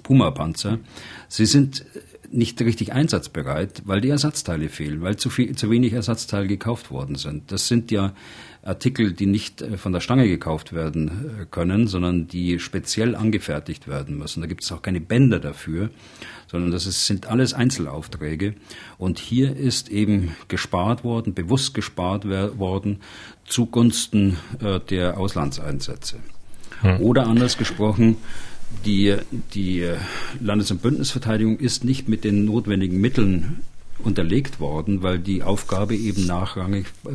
[0.02, 0.78] Puma-Panzer.
[1.28, 1.84] Sie sind
[2.34, 7.16] nicht richtig einsatzbereit, weil die Ersatzteile fehlen, weil zu, viel, zu wenig Ersatzteile gekauft worden
[7.16, 7.52] sind.
[7.52, 8.12] Das sind ja
[8.62, 11.08] Artikel, die nicht äh, von der Stange gekauft werden
[11.42, 14.40] äh, können, sondern die speziell angefertigt werden müssen.
[14.40, 15.90] Da gibt es auch keine Bänder dafür,
[16.46, 18.54] sondern das ist, sind alles Einzelaufträge.
[18.98, 23.00] Und hier ist eben gespart worden, bewusst gespart worden
[23.44, 26.18] zugunsten äh, der Auslandseinsätze.
[26.80, 27.00] Hm.
[27.00, 28.16] Oder anders gesprochen,
[28.84, 29.16] die,
[29.54, 29.88] die
[30.40, 33.60] Landes- und Bündnisverteidigung ist nicht mit den notwendigen Mitteln
[34.02, 37.10] unterlegt worden, weil die Aufgabe eben nachrangig äh,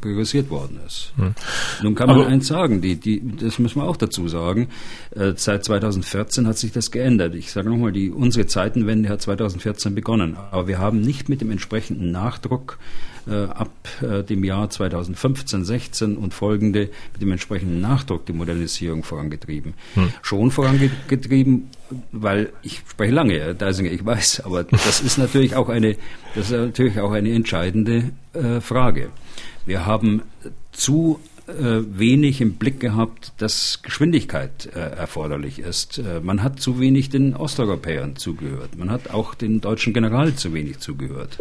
[0.00, 1.12] priorisiert worden ist.
[1.16, 1.34] Hm.
[1.82, 4.68] Nun kann man Aber eins sagen, die, die, das müssen wir auch dazu sagen,
[5.14, 7.34] äh, seit 2014 hat sich das geändert.
[7.34, 11.50] Ich sage nochmal, die, unsere Zeitenwende hat 2014 begonnen, aber wir haben nicht mit dem
[11.50, 12.78] entsprechenden Nachdruck
[13.30, 13.70] ab
[14.00, 19.74] äh, dem Jahr 2015, 16 und folgende mit dem entsprechenden Nachdruck die Modernisierung vorangetrieben.
[19.94, 20.12] Hm.
[20.22, 21.68] Schon vorangetrieben,
[22.10, 25.96] weil ich spreche lange, Herr Deisinger, ich weiß, aber das ist natürlich auch eine,
[26.34, 29.10] das ist natürlich auch eine entscheidende äh, Frage.
[29.66, 30.22] Wir haben
[30.72, 35.98] zu äh, wenig im Blick gehabt, dass Geschwindigkeit äh, erforderlich ist.
[35.98, 38.76] Äh, man hat zu wenig den Osteuropäern zugehört.
[38.76, 41.38] Man hat auch den deutschen General zu wenig zugehört.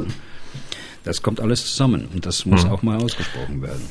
[1.03, 2.71] Das kommt alles zusammen und das muss mhm.
[2.71, 3.81] auch mal ausgesprochen werden.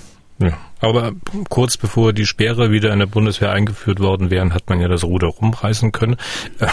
[0.43, 1.13] Ja, aber
[1.51, 5.05] kurz bevor die Sperre wieder in der Bundeswehr eingeführt worden wären, hat man ja das
[5.05, 6.17] Ruder rumreißen können.
[6.59, 6.69] Äh,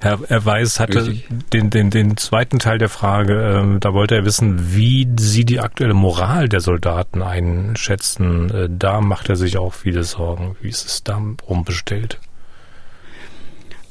[0.00, 1.14] Herr, Herr Weiß hatte
[1.52, 5.60] den, den, den zweiten Teil der Frage, äh, da wollte er wissen, wie Sie die
[5.60, 8.50] aktuelle Moral der Soldaten einschätzen.
[8.50, 10.56] Äh, da macht er sich auch viele Sorgen.
[10.60, 12.18] Wie ist es da rumbestellt?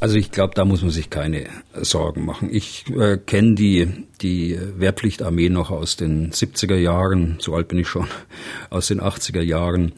[0.03, 1.45] Also ich glaube, da muss man sich keine
[1.75, 2.49] Sorgen machen.
[2.51, 3.87] Ich äh, kenne die,
[4.21, 8.07] die Wehrpflichtarmee noch aus den 70er Jahren, so alt bin ich schon,
[8.69, 9.93] aus den 80er Jahren,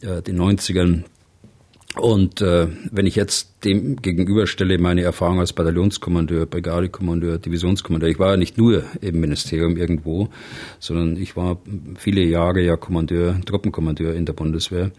[0.00, 1.02] äh, den 90ern.
[1.96, 8.30] Und äh, wenn ich jetzt dem gegenüberstelle meine Erfahrung als Bataillonskommandeur, Brigadekommandeur, Divisionskommandeur, ich war
[8.30, 10.30] ja nicht nur im Ministerium irgendwo,
[10.78, 11.58] sondern ich war
[11.98, 14.90] viele Jahre ja Kommandeur, Truppenkommandeur in der Bundeswehr.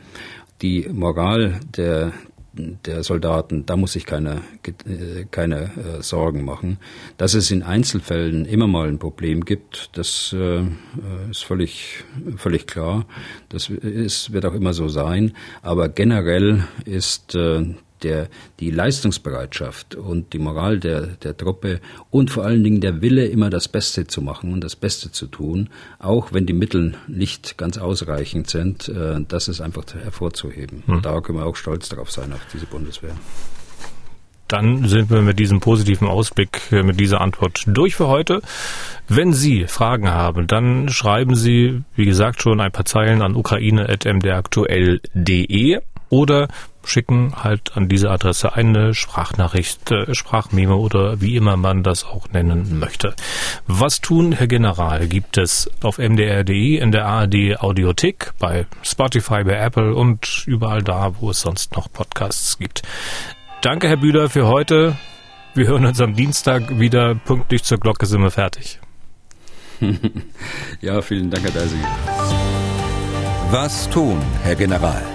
[0.62, 2.14] Die Moral der,
[2.56, 6.78] der Soldaten, da muss keiner äh, keine äh, Sorgen machen.
[7.18, 10.64] Dass es in Einzelfällen immer mal ein Problem gibt, das äh,
[11.30, 12.04] ist völlig
[12.38, 13.06] völlig klar.
[13.50, 15.34] Das ist, wird auch immer so sein.
[15.62, 17.38] Aber generell ist
[18.04, 18.30] der,
[18.60, 21.82] die Leistungsbereitschaft und die Moral der, der Truppe
[22.12, 25.28] und vor allen Dingen der Wille, immer das Beste zu machen und das Beste zu
[25.28, 25.70] tun,
[26.00, 30.84] auch wenn die Mittel nicht ganz ausreichend sind, äh, das ist einfach hervorzuheben.
[30.86, 31.02] Hm.
[31.02, 33.16] Da können wir auch stolz darauf sein, auf diese Bundeswehr.
[34.48, 38.44] Dann sind wir mit diesem positiven Ausblick, äh, mit dieser Antwort durch für heute.
[39.08, 45.80] Wenn Sie Fragen haben, dann schreiben Sie, wie gesagt, schon ein paar Zeilen an ukraine.mdraktuell.de
[46.10, 46.48] oder
[46.84, 52.30] schicken halt an diese Adresse eine Sprachnachricht, äh, Sprachmemo oder wie immer man das auch
[52.30, 53.16] nennen möchte.
[53.68, 59.56] Was tun, Herr General, gibt es auf mdr.de, in der ARD Audiothek, bei Spotify, bei
[59.56, 62.84] Apple und überall da, wo es sonst noch Podcasts gibt.
[63.62, 64.96] Danke, Herr Bühler, für heute.
[65.56, 67.16] Wir hören uns am Dienstag wieder.
[67.16, 68.80] Pünktlich zur Glocke sind wir fertig.
[70.82, 71.80] ja, vielen Dank, Herr Deising.
[73.52, 75.15] Was tun, Herr General?